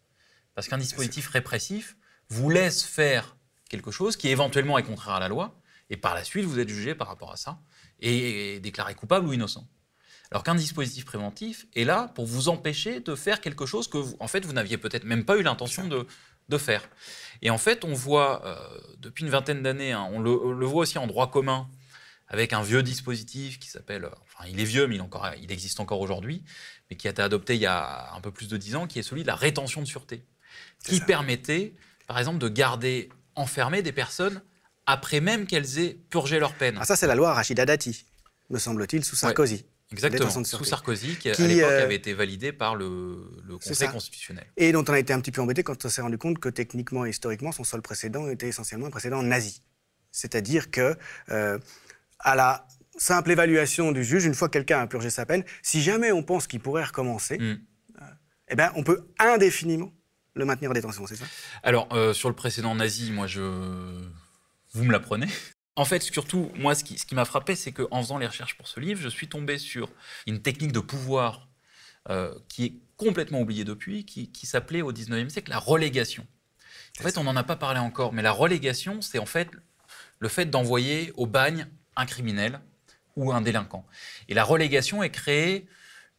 [0.54, 1.96] Parce qu'un dispositif répressif,
[2.28, 3.36] vous laisse faire
[3.68, 5.60] quelque chose qui éventuellement est contraire à la loi,
[5.90, 7.58] et par la suite, vous êtes jugé par rapport à ça,
[8.00, 9.68] et, déclaré coupable ou innocent.
[10.30, 14.16] Alors qu'un dispositif préventif est là pour vous empêcher de faire quelque chose que, vous,
[14.20, 16.06] en fait, vous n'aviez peut-être même pas eu l'intention de,
[16.48, 16.88] de, faire.
[17.42, 18.56] Et en fait, on voit, euh,
[18.98, 21.68] depuis une vingtaine d'années, hein, on, le, voit aussi en droit commun,
[22.26, 25.78] avec un vieux dispositif qui s'appelle, enfin il est vieux, mais il, encore, il existe
[25.78, 26.42] encore aujourd'hui,
[26.88, 28.98] mais qui a été adopté il y a un peu plus de dix ans, qui
[28.98, 30.24] est celui de la rétention de sûreté,
[30.84, 31.74] qui permettait
[32.06, 34.42] par exemple, de garder enfermées des personnes
[34.86, 36.76] après même qu'elles aient purgé leur peine.
[36.80, 38.04] Ah, ça, c'est la loi Rachida Dati,
[38.50, 39.64] me semble-t-il, sous Sarkozy.
[39.90, 43.30] exactement, sous Sarkozy, qui, à l'époque euh, avait été validé par le,
[43.64, 44.46] Conseil constitutionnel.
[44.56, 46.48] Et dont on a été un petit peu embêté quand on s'est rendu compte que
[46.48, 49.62] techniquement et historiquement, son seul précédent était essentiellement un précédent nazi.
[50.10, 50.96] C'est-à-dire que,
[51.30, 51.58] euh,
[52.18, 55.82] à la simple évaluation du juge, une fois que quelqu'un a purgé sa peine, si
[55.82, 57.42] jamais on pense qu'il pourrait recommencer, mm.
[57.42, 58.04] euh,
[58.48, 59.92] eh ben, on peut indéfiniment
[60.34, 61.24] le maintenir en détention, c'est ça?
[61.62, 63.40] Alors, euh, sur le précédent nazi, moi, je...
[63.40, 65.28] vous me l'apprenez.
[65.76, 68.56] En fait, surtout, moi, ce qui, ce qui m'a frappé, c'est qu'en faisant les recherches
[68.56, 69.88] pour ce livre, je suis tombé sur
[70.26, 71.48] une technique de pouvoir
[72.10, 76.26] euh, qui est complètement oubliée depuis, qui, qui s'appelait au 19e siècle la relégation.
[77.00, 79.48] En fait, on n'en a pas parlé encore, mais la relégation, c'est en fait
[80.20, 81.66] le fait d'envoyer au bagne
[81.96, 82.60] un criminel
[83.16, 83.84] ou un délinquant.
[84.28, 85.66] Et la relégation est créée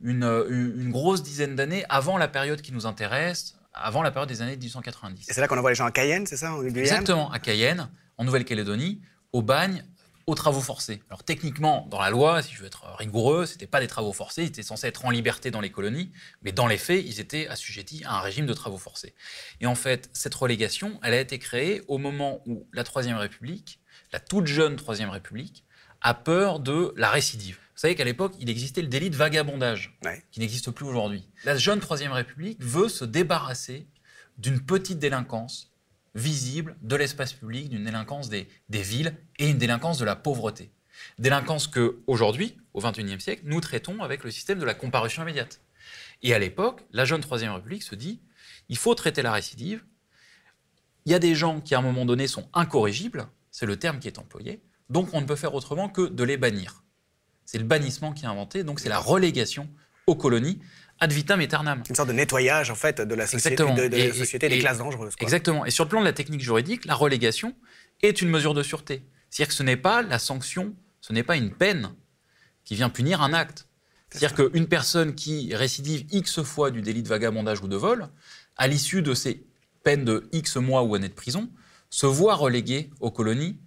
[0.02, 4.42] une, une grosse dizaine d'années avant la période qui nous intéresse, avant la période des
[4.42, 5.30] années 1890.
[5.30, 8.24] Et c'est là qu'on envoie les gens à Cayenne, c'est ça Exactement, à Cayenne, en
[8.24, 9.02] Nouvelle-Calédonie,
[9.34, 9.84] au bagne,
[10.28, 11.04] aux travaux forcés.
[11.10, 14.14] Alors techniquement, dans la loi, si je veux être rigoureux, ce n'était pas des travaux
[14.14, 16.12] forcés, ils étaient censés être en liberté dans les colonies,
[16.42, 19.14] mais dans les faits, ils étaient assujettis à un régime de travaux forcés.
[19.62, 23.80] Et en fait, cette relégation, elle a été créée au moment où la Troisième République,
[24.12, 25.64] la toute jeune Troisième République,
[26.02, 27.58] a peur de la récidive.
[27.76, 29.98] Vous savez qu'à l'époque, il existait le délit de vagabondage,
[30.32, 31.28] qui n'existe plus aujourd'hui.
[31.44, 33.86] La jeune Troisième République veut se débarrasser
[34.38, 35.72] d'une petite délinquance
[36.16, 40.72] visible de l'espace public, d'une délinquance des, villes et une délinquance de la pauvreté.
[41.20, 45.60] Délinquance que, aujourd'hui, au XXIe siècle, nous traitons avec le système de la comparution immédiate.
[46.24, 48.22] Et à l'époque, la jeune Troisième République se dit
[48.70, 49.84] il faut traiter la récidive.
[51.06, 54.00] Il y a des gens qui, à un moment donné, sont incorrigibles, c'est le terme
[54.00, 56.84] qui est employé, donc on ne peut faire autrement que de les bannir.
[57.46, 59.70] C'est le bannissement qui est inventé, donc c'est la relégation
[60.08, 60.60] aux colonies
[61.00, 61.84] ad vitam aeternam.
[61.90, 65.14] Une sorte de nettoyage en fait de la société, de, société des classes dangereuses.
[65.20, 65.66] Exactement.
[65.66, 67.56] Et sur le plan de la technique juridique, la relégation
[68.02, 69.04] est une mesure de sûreté.
[69.30, 71.94] C'est-à-dire que ce n'est pas la sanction, ce n'est pas une peine
[72.64, 73.68] qui vient punir un acte.
[74.10, 78.08] C'est-à-dire qu'une personne qui récidive X fois du délit de vagabondage ou de vol,
[78.56, 79.46] à l'issue de ces
[79.84, 81.50] peines de X mois ou années de prison,
[81.90, 83.60] se voit reléguée aux colonies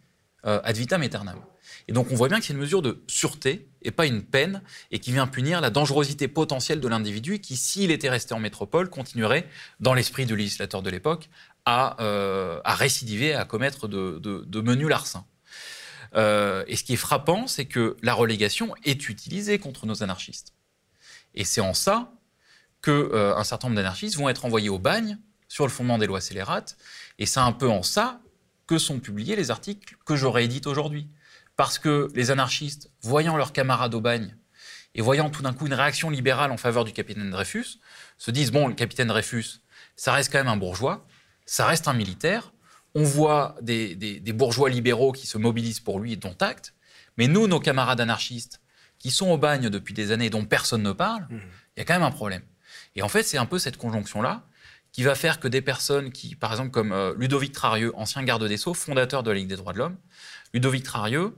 [0.47, 1.41] euh, ad vitam aeternam.
[1.89, 4.63] Et donc on voit bien que c'est une mesure de sûreté et pas une peine,
[4.91, 8.91] et qui vient punir la dangerosité potentielle de l'individu qui, s'il était resté en métropole,
[8.91, 9.49] continuerait,
[9.81, 11.29] dans l'esprit du législateur de l'époque,
[11.65, 15.27] à, euh, à, récidiver, à commettre de, menus larcins.
[16.15, 20.55] Euh, et ce qui est frappant, c'est que la relégation est utilisée contre nos anarchistes.
[21.35, 22.13] Et c'est en ça
[22.83, 25.19] qu'un certain nombre d'anarchistes vont être envoyés au bagne
[25.49, 26.77] sur le fondement des lois scélérates.
[27.19, 28.21] Et c'est un peu en ça
[28.69, 31.09] que sont publiés les articles que j'aurais édités aujourd'hui.
[31.57, 34.37] Parce que les anarchistes, voyant leurs camarades au bagne
[34.95, 37.81] et voyant tout d'un coup une réaction libérale en faveur du capitaine Dreyfus,
[38.17, 39.63] se disent bon, le capitaine Dreyfus,
[39.97, 41.05] ça reste quand même un bourgeois,
[41.47, 42.53] ça reste un militaire.
[42.95, 46.75] On voit des, bourgeois libéraux qui se mobilisent pour lui, dont acte.
[47.17, 48.61] Mais nous, nos camarades anarchistes,
[48.99, 51.41] qui sont au bagne depuis des années et dont personne ne parle, mmh.
[51.77, 52.43] il y a quand même un problème.
[52.97, 54.45] Et en fait, c'est un peu cette conjonction-là
[54.99, 58.43] qui va faire que des personnes qui, par exemple, comme euh, Ludovic Trarieux, ancien garde
[58.49, 59.97] des Sceaux, fondateur de la Ligue des droits de l'homme,
[60.53, 61.37] Ludovic Trarieux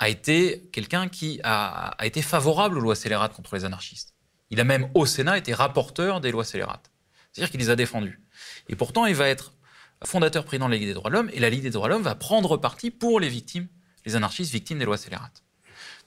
[0.00, 4.12] a été quelqu'un qui a, été favorable aux lois scélérates contre les anarchistes.
[4.50, 6.90] Il a même, au Sénat, été rapporteur des lois scélérates.
[7.32, 8.20] C'est-à-dire qu'il les a défendues.
[8.68, 9.54] Et pourtant, il va être
[10.04, 11.94] fondateur président de la Ligue des droits de l'homme, et la Ligue des droits de
[11.94, 13.68] l'homme va prendre parti pour les victimes,
[14.04, 15.42] les anarchistes victimes des lois scélérates.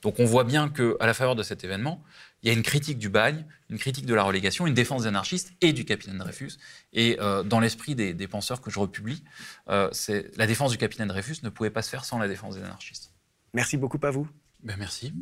[0.03, 2.03] Donc on voit bien qu'à la faveur de cet événement,
[2.43, 5.07] il y a une critique du bagne, une critique de la relégation, une défense des
[5.07, 6.57] anarchistes et du capitaine Dreyfus.
[6.91, 9.23] Et euh, dans l'esprit des, penseurs que je republie,
[9.69, 9.89] euh,
[10.35, 13.13] la défense du capitaine Dreyfus ne pouvait pas se faire sans la défense des anarchistes.
[13.53, 14.27] Merci beaucoup à vous.
[14.61, 15.13] Ben merci.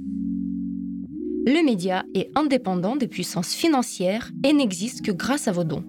[1.46, 5.84] Le média est indépendant des puissances financières et n'existe que grâce à vos dons.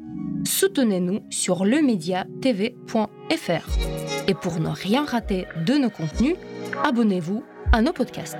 [0.44, 4.28] Soutenez-nous sur lemediatv.fr.
[4.28, 6.36] Et pour ne rien rater de nos contenus,
[6.82, 8.36] abonnez-vous à nos podcasts.